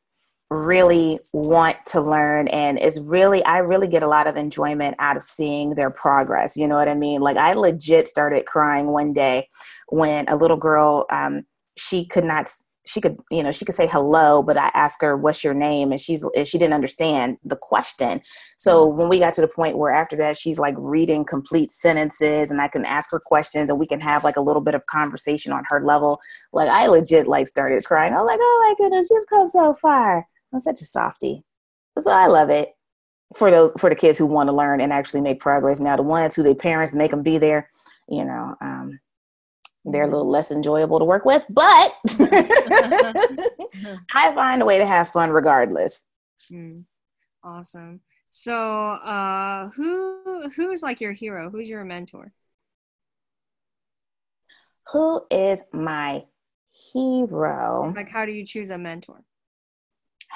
really 0.51 1.19
want 1.33 1.77
to 1.87 2.01
learn 2.01 2.47
and 2.49 2.79
it's 2.79 3.01
really 3.01 3.45
i 3.47 3.59
really 3.59 3.89
get 3.89 4.05
a 4.05 4.07
lot 4.07 4.29
of 4.29 4.37
enjoyment 4.37 4.95
out 5.01 5.17
of 5.17 5.23
seeing 5.25 5.71
their 5.71 5.91
progress 5.91 6.57
you 6.57 6.69
know 6.69 6.77
what 6.77 6.89
i 6.89 6.95
mean? 6.95 7.21
Like 7.21 7.37
i 7.37 7.53
legit 7.55 8.07
started 8.07 8.47
crying 8.47 8.87
one 8.87 9.13
day 9.13 9.49
when 9.89 10.29
a 10.29 10.37
little 10.37 10.57
girl 10.57 11.05
um, 11.11 11.45
she 11.77 12.07
could 12.07 12.25
not 12.25 12.49
she 12.87 13.01
could 13.01 13.17
you 13.31 13.43
know 13.43 13.53
she 13.53 13.65
could 13.65 13.75
say 13.75 13.87
hello 13.87 14.43
but 14.43 14.57
i 14.57 14.71
asked 14.75 15.03
her 15.03 15.17
what's 15.17 15.43
your 15.43 15.55
name 15.55 15.91
and 15.91 16.01
she's 16.01 16.25
she 16.45 16.59
didn't 16.59 16.75
understand 16.75 17.37
the 17.45 17.57
question 17.57 18.21
so 18.59 18.87
mm-hmm. 18.89 18.99
when 18.99 19.09
we 19.09 19.19
got 19.19 19.35
to 19.35 19.41
the 19.41 19.49
point 19.49 19.79
where 19.79 19.93
after 19.93 20.17
that 20.17 20.37
she's 20.37 20.59
like 20.59 20.75
reading 20.79 21.25
complete 21.25 21.71
sentences 21.71 22.51
and 22.51 22.61
i 22.61 22.69
can 22.69 22.85
ask 22.85 23.11
her 23.11 23.21
questions 23.21 23.71
and 23.71 23.79
we 23.79 23.87
can 23.87 24.01
have 24.01 24.25
like 24.25 24.37
a 24.37 24.41
little 24.41 24.63
bit 24.63 24.75
of 24.75 24.87
conversation 24.87 25.53
on 25.53 25.65
her 25.69 25.85
level 25.85 26.19
like 26.53 26.69
i 26.69 26.87
legit 26.87 27.27
like 27.27 27.49
started 27.49 27.85
crying 27.85 28.13
i 28.13 28.17
was 28.17 28.27
like 28.27 28.41
oh 28.41 28.65
my 28.69 28.85
goodness 28.85 29.09
you've 29.11 29.27
come 29.27 29.49
so 29.49 29.75
far 29.75 30.27
I'm 30.53 30.61
such 30.61 30.81
a 30.81 30.85
softie. 30.85 31.45
So 31.99 32.11
I 32.11 32.27
love 32.27 32.51
it 32.51 32.71
for 33.35 33.51
those 33.51 33.73
for 33.79 33.91
the 33.91 33.97
kids 33.97 34.19
who 34.19 34.27
want 34.27 34.49
to 34.49 34.53
learn 34.53 34.81
and 34.81 34.93
actually 34.93 35.21
make 35.21 35.41
progress. 35.41 35.81
Now 35.81 35.97
the 35.97 36.03
ones 36.03 36.35
who 36.35 36.43
their 36.43 36.55
parents 36.55 36.95
make 36.95 37.11
them 37.11 37.23
be 37.23 37.39
there, 37.39 37.71
you 38.09 38.25
know, 38.25 38.55
um, 38.61 38.99
they're 39.87 40.05
a 40.05 40.09
little 40.09 40.29
less 40.29 40.51
enjoyable 40.51 40.99
to 40.99 41.05
work 41.05 41.25
with, 41.25 41.45
but 41.49 41.95
I 44.15 44.33
find 44.35 44.63
a 44.63 44.65
way 44.65 44.79
to 44.79 44.87
have 44.87 45.09
fun 45.09 45.31
regardless. 45.31 46.05
Mm, 46.53 46.85
awesome. 47.45 48.01
So, 48.31 48.55
uh, 48.55 49.69
who 49.71 50.49
who's 50.55 50.83
like 50.83 51.01
your 51.01 51.13
hero? 51.13 51.51
Who's 51.51 51.69
your 51.69 51.85
mentor? 51.85 52.33
Who 54.93 55.23
is 55.31 55.63
my 55.73 56.25
hero? 56.93 57.93
Like, 57.95 58.09
how 58.09 58.27
do 58.27 58.33
you 58.33 58.45
choose 58.45 58.71
a 58.71 58.79
mentor? 58.79 59.23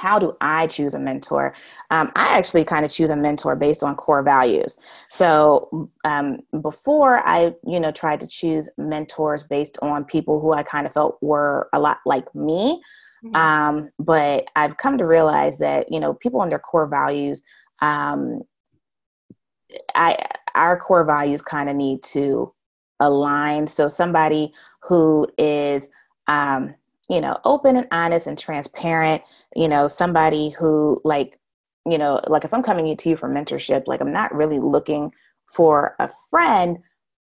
How 0.01 0.19
do 0.19 0.35
I 0.41 0.67
choose 0.67 0.95
a 0.95 0.99
mentor? 0.99 1.55
Um, 1.91 2.11
I 2.15 2.39
actually 2.39 2.65
kind 2.65 2.87
of 2.87 2.91
choose 2.91 3.11
a 3.11 3.17
mentor 3.17 3.55
based 3.55 3.83
on 3.83 3.97
core 3.97 4.23
values. 4.23 4.79
So 5.11 5.91
um, 6.05 6.39
before 6.63 7.21
I, 7.27 7.55
you 7.67 7.79
know, 7.79 7.93
tried 7.93 8.21
to 8.21 8.27
choose 8.27 8.71
mentors 8.79 9.43
based 9.43 9.79
on 9.83 10.07
people 10.07 10.41
who 10.41 10.53
I 10.53 10.63
kind 10.63 10.87
of 10.87 10.95
felt 10.95 11.19
were 11.21 11.69
a 11.75 11.79
lot 11.79 11.99
like 12.07 12.35
me. 12.35 12.81
Mm-hmm. 13.23 13.37
Um, 13.37 13.91
but 13.99 14.49
I've 14.57 14.79
come 14.79 14.97
to 14.97 15.05
realize 15.05 15.59
that, 15.59 15.93
you 15.93 16.01
know, 16.01 16.15
people 16.15 16.41
and 16.41 16.51
their 16.51 16.59
core 16.59 16.87
values, 16.87 17.43
um, 17.81 18.41
I, 19.95 20.17
our 20.55 20.81
core 20.81 21.05
values 21.05 21.43
kind 21.43 21.69
of 21.69 21.77
need 21.77 22.03
to 22.05 22.55
align. 23.01 23.67
So 23.67 23.89
somebody 23.89 24.55
who 24.81 25.29
is, 25.37 25.91
um, 26.27 26.75
you 27.11 27.21
know, 27.21 27.37
open 27.45 27.77
and 27.77 27.89
honest 27.91 28.29
and 28.29 28.39
transparent, 28.39 29.23
you 29.57 29.67
know, 29.67 29.89
somebody 29.89 30.51
who 30.51 31.01
like, 31.05 31.39
you 31.85 31.99
know, 31.99 32.21
like 32.29 32.45
if 32.45 32.55
I'm 32.55 32.63
coming 32.63 32.97
to 32.97 33.09
you 33.09 33.17
for 33.17 33.29
mentorship, 33.29 33.89
like 33.89 34.01
I'm 34.01 34.13
not 34.13 34.33
really 34.33 34.61
looking 34.61 35.13
for 35.53 35.97
a 35.99 36.09
friend, 36.31 36.79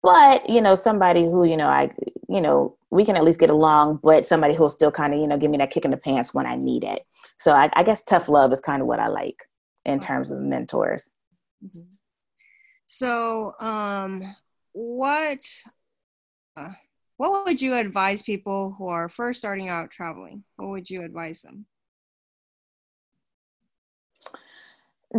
but 0.04 0.48
you 0.48 0.62
know, 0.62 0.76
somebody 0.76 1.24
who, 1.24 1.46
you 1.46 1.58
know, 1.58 1.68
I, 1.68 1.92
you 2.30 2.42
know, 2.42 2.78
we 2.92 3.06
can 3.06 3.16
at 3.16 3.24
least 3.24 3.40
get 3.40 3.50
along, 3.50 4.02
but 4.04 4.24
somebody 4.24 4.54
who'll 4.54 4.70
still 4.70 4.92
kind 4.92 5.16
of, 5.16 5.20
you 5.20 5.28
know, 5.28 5.38
give 5.38 5.50
me 5.50 5.58
that 5.58 5.72
kick 5.72 5.84
in 5.84 5.92
the 5.92 5.98
pants 5.98 6.32
when 6.32 6.46
I 6.46 6.56
need 6.56 6.84
it. 6.84 7.02
So 7.40 7.52
I, 7.52 7.72
I 7.74 7.82
guess 7.82 8.04
tough 8.04 8.30
love 8.30 8.54
is 8.54 8.62
kind 8.62 8.84
of 8.84 8.88
what 8.88 9.00
I 9.00 9.08
like 9.08 9.48
in 9.84 10.00
terms 10.00 10.30
of 10.30 10.40
mentors. 10.40 11.10
Mm-hmm. 11.66 11.88
So, 12.86 13.54
um, 13.60 14.36
what, 14.74 15.44
uh, 16.56 16.70
what 17.30 17.46
would 17.46 17.62
you 17.62 17.76
advise 17.76 18.24
people 18.24 18.74
who 18.80 18.88
are 18.88 19.08
first 19.08 19.38
starting 19.38 19.70
out 19.70 19.92
traveling? 19.92 20.44
What 20.56 20.70
would 20.70 20.90
you 20.90 21.04
advise 21.04 21.44
them? 21.44 21.68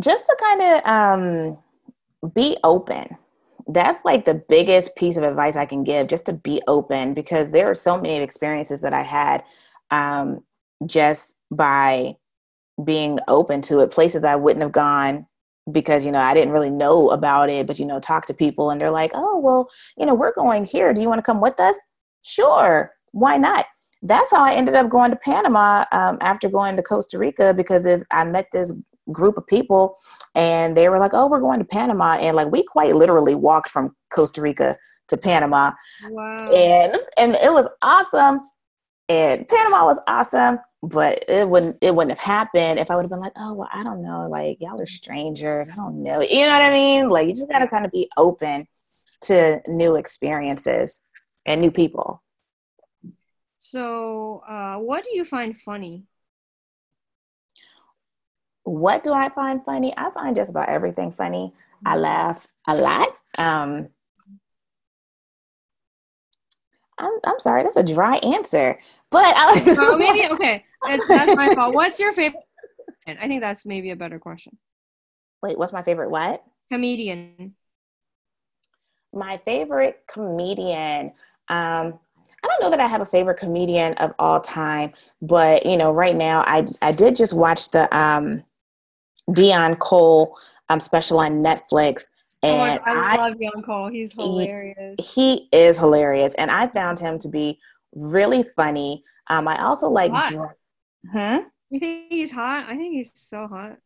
Just 0.01 0.27
to 0.27 0.37
kind 0.41 0.63
of 0.63 0.81
um, 0.85 2.33
be 2.35 2.57
open. 2.65 3.17
That's 3.69 4.05
like 4.05 4.25
the 4.25 4.35
biggest 4.35 4.97
piece 4.97 5.17
of 5.17 5.23
advice 5.23 5.55
I 5.55 5.65
can 5.65 5.85
give, 5.85 6.09
just 6.09 6.27
to 6.27 6.33
be 6.33 6.61
open, 6.67 7.15
because 7.15 7.53
there 7.53 7.71
are 7.71 7.75
so 7.77 8.01
many 8.01 8.17
experiences 8.17 8.81
that 8.81 8.93
I 8.93 9.03
had 9.03 9.45
um, 9.93 10.43
just 10.85 11.37
by 11.53 12.17
being 12.83 13.21
open 13.29 13.61
to 13.63 13.79
it, 13.79 13.93
places 13.93 14.25
I 14.25 14.35
wouldn't 14.35 14.63
have 14.63 14.73
gone 14.73 15.29
because 15.71 16.05
you 16.05 16.11
know 16.11 16.19
I 16.19 16.35
didn't 16.35 16.53
really 16.53 16.71
know 16.71 17.11
about 17.11 17.49
it, 17.49 17.69
but 17.69 17.79
you 17.79 17.87
know, 17.87 18.01
talk 18.01 18.27
to 18.27 18.35
people 18.35 18.71
and 18.71 18.81
they're 18.81 18.91
like, 18.91 19.13
"Oh, 19.15 19.39
well, 19.39 19.71
you 19.97 20.05
know, 20.05 20.15
we're 20.17 20.35
going 20.35 20.65
here. 20.65 20.93
Do 20.93 21.01
you 21.01 21.09
want 21.09 21.21
to 21.21 21.23
come 21.23 21.41
with 21.41 21.61
us?" 21.61 21.77
Sure, 22.23 22.93
why 23.13 23.37
not? 23.37 23.67
That's 24.03 24.31
how 24.31 24.45
I 24.45 24.55
ended 24.55 24.75
up 24.75 24.89
going 24.89 25.11
to 25.11 25.17
Panama 25.17 25.85
um, 25.93 26.19
after 26.21 26.49
going 26.49 26.77
to 26.77 26.83
Costa 26.83 27.19
Rica 27.19 27.55
because 27.55 28.05
I 28.11 28.25
met 28.25 28.49
this 28.53 28.73
group 29.11 29.37
of 29.37 29.47
people 29.47 29.97
and 30.35 30.77
they 30.77 30.89
were 30.89 30.99
like, 30.99 31.13
"Oh, 31.15 31.27
we're 31.27 31.41
going 31.41 31.59
to 31.59 31.65
Panama," 31.65 32.15
and 32.15 32.37
like 32.37 32.51
we 32.51 32.63
quite 32.63 32.97
literally 32.97 33.35
walked 33.35 33.69
from 33.69 33.95
Costa 34.13 34.41
Rica 34.41 34.77
to 35.09 35.17
Panama, 35.17 35.73
wow. 36.11 36.51
and 36.51 36.97
and 37.19 37.35
it 37.37 37.53
was 37.53 37.69
awesome. 37.83 38.41
And 39.09 39.47
Panama 39.47 39.85
was 39.85 40.01
awesome, 40.07 40.59
but 40.83 41.25
it 41.29 41.49
wouldn't 41.49 41.77
it 41.81 41.95
wouldn't 41.95 42.19
have 42.19 42.25
happened 42.25 42.79
if 42.79 42.91
I 42.91 42.97
would 42.97 43.03
have 43.03 43.11
been 43.11 43.21
like, 43.21 43.33
"Oh, 43.37 43.55
well, 43.55 43.69
I 43.73 43.83
don't 43.83 44.03
know, 44.03 44.29
like 44.31 44.59
y'all 44.61 44.81
are 44.81 44.87
strangers, 44.87 45.69
I 45.71 45.77
don't 45.77 46.03
know," 46.03 46.21
you 46.21 46.47
know 46.47 46.53
what 46.53 46.63
I 46.63 46.73
mean? 46.73 47.09
Like 47.09 47.29
you 47.29 47.35
just 47.35 47.51
gotta 47.51 47.69
kind 47.69 47.85
of 47.85 47.93
be 47.93 48.11
open 48.17 48.67
to 49.23 49.61
new 49.69 49.97
experiences 49.97 51.01
and 51.47 51.61
new 51.61 51.71
people. 51.71 52.23
So, 53.57 54.43
uh, 54.49 54.77
what 54.77 55.05
do 55.05 55.11
you 55.15 55.25
find 55.25 55.57
funny? 55.57 56.05
What 58.65 59.05
do 59.05 59.13
I 59.13 59.29
find 59.29 59.65
funny? 59.65 59.93
I 59.97 60.11
find 60.11 60.37
just 60.37 60.51
about 60.51 60.69
everything 60.69 61.13
funny. 61.13 61.53
I 61.85 61.93
mm-hmm. 61.95 62.03
laugh 62.03 62.53
a 62.67 62.77
lot. 62.77 63.09
Um, 63.39 63.89
I'm, 66.99 67.13
I'm 67.25 67.39
sorry, 67.39 67.65
that's 67.65 67.77
a 67.77 67.83
dry 67.83 68.17
answer. 68.17 68.79
But 69.11 69.35
I, 69.37 69.63
oh, 69.79 69.97
maybe 69.97 70.27
okay. 70.33 70.65
It's, 70.87 71.09
that's 71.09 71.37
my 71.37 71.55
fault. 71.55 71.75
What's 71.75 72.01
your 72.01 72.13
favorite? 72.13 72.43
I 73.07 73.29
think 73.29 73.41
that's 73.41 73.67
maybe 73.67 73.91
a 73.91 73.97
better 73.97 74.19
question. 74.19 74.57
Wait, 75.43 75.59
what's 75.59 75.73
my 75.73 75.83
favorite? 75.83 76.11
What 76.11 76.43
comedian? 76.71 77.55
My 79.13 79.39
favorite 79.45 80.03
comedian. 80.11 81.13
Um, 81.53 81.99
I 82.43 82.49
don't 82.49 82.63
know 82.63 82.71
that 82.71 82.81
I 82.81 82.87
have 82.87 83.03
a 83.03 83.07
favorite 83.07 83.39
comedian 83.39 83.93
of 83.95 84.15
all 84.19 84.41
time, 84.41 84.95
but 85.21 85.67
you 85.67 85.77
know, 85.77 85.93
right 85.93 86.17
now 86.17 86.41
I 86.41 86.67
I 86.81 86.93
did 86.93 87.15
just 87.15 87.35
watch 87.35 87.71
the 87.71 87.95
um, 87.97 88.43
Deon 89.31 89.79
Cole 89.79 90.37
um, 90.71 90.81
special 90.81 91.21
on 91.21 91.45
Netflix. 91.45 92.07
Oh, 92.43 92.49
and 92.49 92.81
oh, 92.85 92.91
I, 92.91 93.15
I 93.15 93.17
love 93.17 93.37
Deon 93.37 93.65
Cole. 93.65 93.89
He's 93.89 94.13
hilarious. 94.13 94.97
He, 94.99 95.37
he 95.37 95.49
is 95.53 95.79
hilarious, 95.79 96.35
and 96.35 96.51
I 96.51 96.69
found 96.69 96.99
him 96.99 97.19
to 97.21 97.29
be 97.29 97.61
really 97.95 98.45
funny. 98.57 99.05
Um, 99.29 99.47
I 99.47 99.63
also 99.63 99.89
like. 99.89 100.11
Hot. 100.11 100.55
Hmm. 101.13 101.39
You 101.71 101.81
think 101.81 102.07
he's 102.09 102.33
hot? 102.33 102.65
I 102.69 102.77
think 102.77 102.95
he's 102.95 103.13
so 103.15 103.47
hot. 103.47 103.77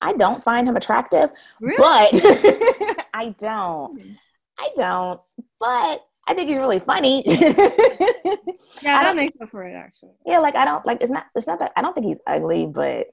I 0.00 0.14
don't 0.14 0.42
find 0.42 0.66
him 0.68 0.76
attractive, 0.76 1.30
really? 1.60 1.76
but 1.76 2.10
I 3.14 3.34
don't. 3.36 4.00
Hmm. 4.00 4.12
I 4.58 4.70
don't. 4.76 5.20
But 5.58 6.06
I 6.26 6.34
think 6.34 6.48
he's 6.48 6.58
really 6.58 6.78
funny. 6.78 7.22
yeah, 7.26 9.02
that 9.02 9.16
makes 9.16 9.34
up 9.40 9.50
for 9.50 9.64
it 9.64 9.74
actually. 9.74 10.12
Yeah, 10.24 10.38
like 10.38 10.54
I 10.54 10.64
don't 10.64 10.84
like 10.86 11.02
it's 11.02 11.10
not 11.10 11.26
it's 11.34 11.46
not 11.46 11.58
that 11.58 11.72
I 11.76 11.82
don't 11.82 11.94
think 11.94 12.06
he's 12.06 12.20
ugly, 12.26 12.66
but 12.66 13.08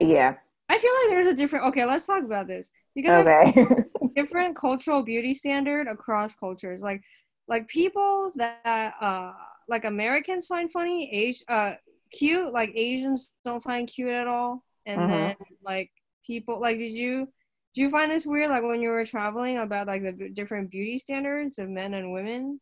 yeah. 0.00 0.34
I 0.68 0.78
feel 0.78 0.90
like 1.02 1.10
there's 1.10 1.26
a 1.26 1.34
different 1.34 1.66
okay, 1.66 1.84
let's 1.84 2.06
talk 2.06 2.24
about 2.24 2.46
this. 2.46 2.70
Because 2.94 3.26
okay. 3.26 3.66
different 4.16 4.56
cultural 4.56 5.02
beauty 5.02 5.34
standard 5.34 5.88
across 5.88 6.34
cultures. 6.34 6.82
Like 6.82 7.02
like 7.48 7.68
people 7.68 8.32
that 8.36 8.94
uh 9.00 9.32
like 9.68 9.84
Americans 9.84 10.46
find 10.46 10.72
funny, 10.72 11.10
Asian 11.12 11.44
uh 11.48 11.74
cute, 12.12 12.52
like 12.52 12.72
Asians 12.74 13.30
don't 13.44 13.62
find 13.62 13.86
cute 13.88 14.10
at 14.10 14.26
all. 14.26 14.64
And 14.86 15.00
uh-huh. 15.00 15.08
then 15.08 15.36
like 15.62 15.90
people 16.26 16.60
like 16.60 16.78
did 16.78 16.92
you 16.92 17.28
do 17.74 17.80
you 17.80 17.90
find 17.90 18.10
this 18.10 18.26
weird 18.26 18.50
like 18.50 18.62
when 18.62 18.80
you 18.80 18.90
were 18.90 19.04
traveling 19.04 19.58
about 19.58 19.86
like 19.86 20.02
the 20.02 20.28
different 20.28 20.70
beauty 20.70 20.98
standards 20.98 21.58
of 21.58 21.68
men 21.68 21.94
and 21.94 22.12
women? 22.12 22.60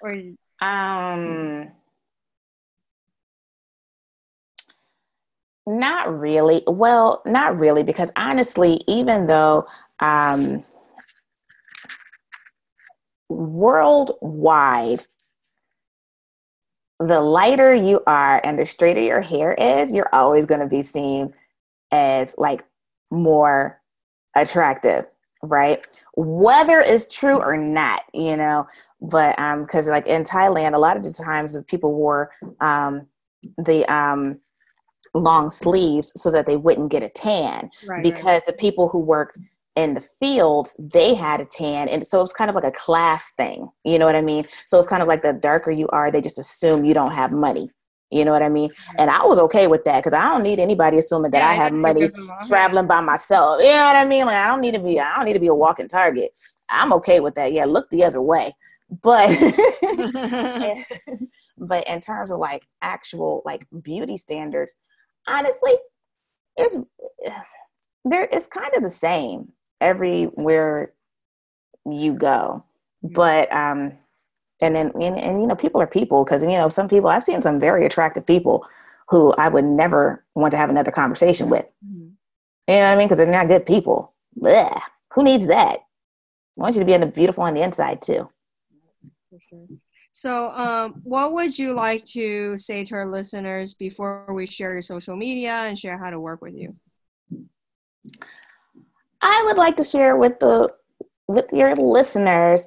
Or 0.00 0.12
um 0.60 1.70
not 5.66 6.18
really. 6.18 6.62
Well 6.66 7.22
not 7.24 7.58
really 7.58 7.84
because 7.84 8.10
honestly 8.16 8.80
even 8.88 9.26
though 9.26 9.66
um 10.00 10.64
worldwide 13.28 15.00
the 17.00 17.20
lighter 17.20 17.74
you 17.74 18.02
are 18.06 18.40
and 18.42 18.58
the 18.58 18.66
straighter 18.66 19.00
your 19.00 19.20
hair 19.20 19.52
is 19.54 19.92
you're 19.92 20.12
always 20.12 20.46
going 20.46 20.60
to 20.60 20.66
be 20.66 20.82
seen 20.82 21.32
as 21.92 22.34
like 22.38 22.64
more 23.10 23.80
attractive 24.34 25.06
right? 25.42 25.86
Whether 26.16 26.80
it's 26.80 27.06
true 27.06 27.38
or 27.38 27.56
not 27.56 28.02
you 28.12 28.36
know 28.36 28.66
but 29.00 29.38
um 29.38 29.62
because 29.62 29.86
like 29.86 30.08
in 30.08 30.24
thailand 30.24 30.74
a 30.74 30.78
lot 30.78 30.96
of 30.96 31.04
the 31.04 31.12
times 31.12 31.56
people 31.68 31.94
wore 31.94 32.32
um 32.60 33.06
the 33.58 33.86
um 33.92 34.40
long 35.14 35.50
sleeves 35.50 36.12
so 36.16 36.30
that 36.30 36.46
they 36.46 36.56
wouldn't 36.56 36.90
get 36.90 37.02
a 37.02 37.08
tan 37.08 37.70
right, 37.86 38.02
because 38.02 38.24
right. 38.24 38.46
the 38.46 38.52
people 38.52 38.88
who 38.88 38.98
worked 38.98 39.38
in 39.76 39.94
the 39.94 40.00
fields 40.00 40.74
they 40.78 41.14
had 41.14 41.40
a 41.40 41.44
tan. 41.44 41.88
And 41.88 42.04
so 42.04 42.20
it's 42.20 42.32
kind 42.32 42.50
of 42.50 42.56
like 42.56 42.64
a 42.64 42.72
class 42.72 43.30
thing 43.32 43.68
you 43.84 43.98
know 43.98 44.06
what 44.06 44.16
i 44.16 44.20
mean? 44.20 44.46
So 44.66 44.78
it's 44.78 44.88
kind 44.88 45.02
of 45.02 45.08
like 45.08 45.22
the 45.22 45.32
darker 45.32 45.70
you 45.70 45.86
are 45.90 46.10
they 46.10 46.20
just 46.20 46.38
assume 46.38 46.84
you 46.84 46.94
don't 46.94 47.12
have 47.12 47.30
money 47.30 47.70
you 48.10 48.24
know 48.24 48.32
what 48.32 48.42
I 48.42 48.48
mean? 48.48 48.70
And 48.96 49.10
I 49.10 49.24
was 49.24 49.38
okay 49.40 49.66
with 49.66 49.84
that 49.84 49.98
because 49.98 50.14
I 50.14 50.30
don't 50.30 50.42
need 50.42 50.58
anybody 50.58 50.98
assuming 50.98 51.30
that 51.32 51.38
yeah, 51.38 51.50
I 51.50 51.54
have 51.54 51.72
money 51.72 52.10
traveling 52.46 52.86
by 52.86 53.00
myself. 53.00 53.60
You 53.60 53.68
know 53.68 53.84
what 53.84 53.96
I 53.96 54.04
mean? 54.06 54.24
Like 54.24 54.36
I 54.36 54.46
don't 54.48 54.60
need 54.60 54.74
to 54.74 54.80
be 54.80 54.98
I 54.98 55.16
don't 55.16 55.26
need 55.26 55.34
to 55.34 55.40
be 55.40 55.48
a 55.48 55.54
walking 55.54 55.88
target. 55.88 56.32
I'm 56.70 56.92
okay 56.94 57.20
with 57.20 57.34
that. 57.34 57.52
Yeah, 57.52 57.66
look 57.66 57.88
the 57.90 58.04
other 58.04 58.22
way. 58.22 58.54
But 59.02 59.28
but 61.58 61.86
in 61.86 62.00
terms 62.00 62.30
of 62.30 62.38
like 62.38 62.66
actual 62.80 63.42
like 63.44 63.66
beauty 63.82 64.16
standards, 64.16 64.76
honestly, 65.26 65.74
it's 66.56 66.76
there 68.04 68.28
it's 68.32 68.46
kind 68.46 68.74
of 68.74 68.82
the 68.82 68.90
same 68.90 69.52
everywhere 69.80 70.94
you 71.84 72.14
go. 72.14 72.64
But 73.02 73.52
um 73.52 73.98
and 74.60 74.74
then 74.74 74.92
and, 75.00 75.16
and 75.16 75.40
you 75.40 75.46
know 75.46 75.56
people 75.56 75.80
are 75.80 75.86
people 75.86 76.24
because 76.24 76.42
you 76.42 76.50
know 76.50 76.68
some 76.68 76.88
people 76.88 77.08
i've 77.08 77.24
seen 77.24 77.40
some 77.42 77.60
very 77.60 77.86
attractive 77.86 78.26
people 78.26 78.66
who 79.08 79.32
i 79.38 79.48
would 79.48 79.64
never 79.64 80.24
want 80.34 80.50
to 80.50 80.56
have 80.56 80.70
another 80.70 80.90
conversation 80.90 81.48
with. 81.48 81.66
Mm-hmm. 81.84 82.08
you 82.68 82.74
know 82.74 82.80
what 82.80 82.84
i 82.84 82.96
mean? 82.96 83.08
Because 83.08 83.18
they're 83.18 83.26
not 83.26 83.48
good 83.48 83.66
people. 83.66 84.14
Blech. 84.38 84.80
who 85.14 85.24
needs 85.24 85.46
that? 85.46 85.78
I 85.78 86.60
want 86.60 86.74
you 86.74 86.80
to 86.80 86.86
be 86.86 86.92
in 86.92 87.00
the 87.00 87.06
beautiful 87.06 87.44
on 87.44 87.54
the 87.54 87.62
inside 87.62 88.02
too. 88.02 88.28
So 90.18 90.48
um, 90.50 91.00
what 91.04 91.32
would 91.32 91.56
you 91.56 91.74
like 91.74 92.04
to 92.06 92.56
say 92.56 92.84
to 92.86 92.96
our 92.96 93.08
listeners 93.08 93.74
before 93.74 94.26
we 94.32 94.46
share 94.46 94.72
your 94.72 94.82
social 94.82 95.14
media 95.14 95.52
and 95.52 95.78
share 95.78 95.96
how 95.96 96.10
to 96.10 96.18
work 96.18 96.42
with 96.42 96.54
you? 96.54 96.74
I 99.22 99.44
would 99.46 99.56
like 99.56 99.76
to 99.76 99.84
share 99.84 100.16
with 100.16 100.40
the 100.40 100.74
with 101.28 101.52
your 101.52 101.76
listeners 101.76 102.66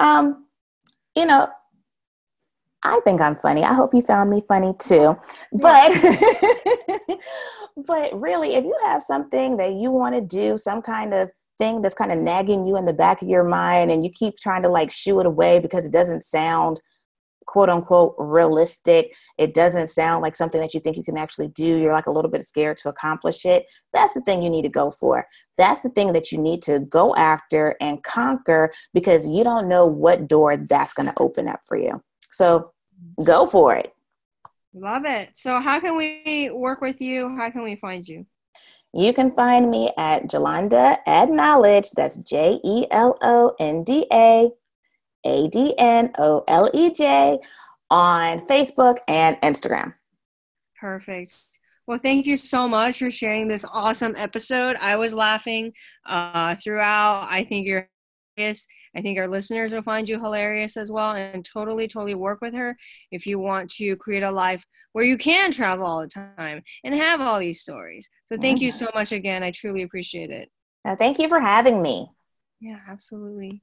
um, 0.00 0.46
you 1.14 1.26
know, 1.26 1.48
I 2.82 3.00
think 3.04 3.20
I'm 3.20 3.36
funny. 3.36 3.64
I 3.64 3.74
hope 3.74 3.92
you 3.92 4.02
found 4.02 4.30
me 4.30 4.42
funny 4.46 4.74
too. 4.78 5.16
But 5.52 5.90
but 7.86 8.20
really 8.20 8.54
if 8.54 8.64
you 8.64 8.76
have 8.84 9.02
something 9.02 9.56
that 9.56 9.74
you 9.74 9.90
want 9.90 10.14
to 10.14 10.20
do, 10.20 10.56
some 10.56 10.82
kind 10.82 11.12
of 11.12 11.30
thing 11.58 11.82
that's 11.82 11.94
kind 11.94 12.12
of 12.12 12.18
nagging 12.18 12.64
you 12.64 12.76
in 12.76 12.84
the 12.84 12.92
back 12.92 13.20
of 13.20 13.28
your 13.28 13.44
mind 13.44 13.90
and 13.90 14.04
you 14.04 14.10
keep 14.10 14.36
trying 14.38 14.62
to 14.62 14.68
like 14.68 14.90
shoo 14.90 15.18
it 15.20 15.26
away 15.26 15.58
because 15.58 15.84
it 15.84 15.92
doesn't 15.92 16.22
sound 16.22 16.80
quote 17.48 17.70
unquote 17.70 18.14
realistic. 18.18 19.16
It 19.38 19.54
doesn't 19.54 19.88
sound 19.88 20.22
like 20.22 20.36
something 20.36 20.60
that 20.60 20.74
you 20.74 20.80
think 20.80 20.96
you 20.96 21.02
can 21.02 21.16
actually 21.16 21.48
do. 21.48 21.78
You're 21.78 21.94
like 21.94 22.06
a 22.06 22.12
little 22.12 22.30
bit 22.30 22.44
scared 22.44 22.76
to 22.78 22.90
accomplish 22.90 23.46
it. 23.46 23.64
That's 23.94 24.12
the 24.12 24.20
thing 24.20 24.42
you 24.42 24.50
need 24.50 24.62
to 24.62 24.68
go 24.68 24.90
for. 24.90 25.26
That's 25.56 25.80
the 25.80 25.88
thing 25.88 26.12
that 26.12 26.30
you 26.30 26.38
need 26.38 26.62
to 26.62 26.80
go 26.80 27.16
after 27.16 27.74
and 27.80 28.04
conquer 28.04 28.70
because 28.92 29.26
you 29.26 29.42
don't 29.42 29.66
know 29.66 29.86
what 29.86 30.28
door 30.28 30.58
that's 30.58 30.92
going 30.92 31.08
to 31.08 31.18
open 31.18 31.48
up 31.48 31.60
for 31.66 31.78
you. 31.78 32.02
So 32.30 32.72
go 33.24 33.46
for 33.46 33.74
it. 33.74 33.92
Love 34.74 35.06
it. 35.06 35.30
So, 35.32 35.60
how 35.60 35.80
can 35.80 35.96
we 35.96 36.50
work 36.52 36.82
with 36.82 37.00
you? 37.00 37.34
How 37.34 37.50
can 37.50 37.62
we 37.62 37.74
find 37.76 38.06
you? 38.06 38.26
You 38.92 39.12
can 39.12 39.32
find 39.32 39.70
me 39.70 39.90
at 39.96 40.28
Jelonda 40.28 40.98
Adnolej. 41.06 41.90
That's 41.96 42.18
J 42.18 42.60
E 42.62 42.86
L 42.90 43.16
O 43.22 43.54
N 43.58 43.82
D 43.82 44.06
A 44.12 44.50
a 45.24 45.48
D 45.48 45.74
N 45.78 46.12
O 46.18 46.44
L 46.48 46.70
E 46.72 46.90
J 46.90 47.38
on 47.90 48.46
Facebook 48.46 48.98
and 49.08 49.40
Instagram. 49.40 49.94
Perfect. 50.80 51.34
Well, 51.86 51.98
thank 51.98 52.26
you 52.26 52.36
so 52.36 52.68
much 52.68 52.98
for 52.98 53.10
sharing 53.10 53.48
this 53.48 53.64
awesome 53.72 54.14
episode. 54.16 54.76
I 54.78 54.96
was 54.96 55.14
laughing 55.14 55.72
uh, 56.06 56.54
throughout. 56.56 57.28
I 57.30 57.44
think 57.44 57.66
you're 57.66 57.88
hilarious. 58.36 58.66
I 58.94 59.00
think 59.00 59.18
our 59.18 59.26
listeners 59.28 59.72
will 59.72 59.82
find 59.82 60.08
you 60.08 60.20
hilarious 60.20 60.76
as 60.76 60.92
well 60.92 61.12
and 61.12 61.44
totally, 61.44 61.88
totally 61.88 62.14
work 62.14 62.40
with 62.42 62.52
her 62.54 62.76
if 63.10 63.26
you 63.26 63.38
want 63.38 63.70
to 63.72 63.96
create 63.96 64.22
a 64.22 64.30
life 64.30 64.64
where 64.92 65.04
you 65.04 65.16
can 65.16 65.50
travel 65.50 65.86
all 65.86 66.02
the 66.02 66.08
time 66.08 66.62
and 66.84 66.94
have 66.94 67.20
all 67.20 67.38
these 67.38 67.62
stories. 67.62 68.10
So, 68.26 68.36
thank 68.36 68.58
mm-hmm. 68.58 68.64
you 68.64 68.70
so 68.70 68.90
much 68.94 69.12
again. 69.12 69.42
I 69.42 69.50
truly 69.50 69.82
appreciate 69.82 70.30
it. 70.30 70.50
thank 70.98 71.18
you 71.18 71.28
for 71.28 71.40
having 71.40 71.80
me. 71.80 72.10
Yeah, 72.60 72.80
absolutely. 72.86 73.62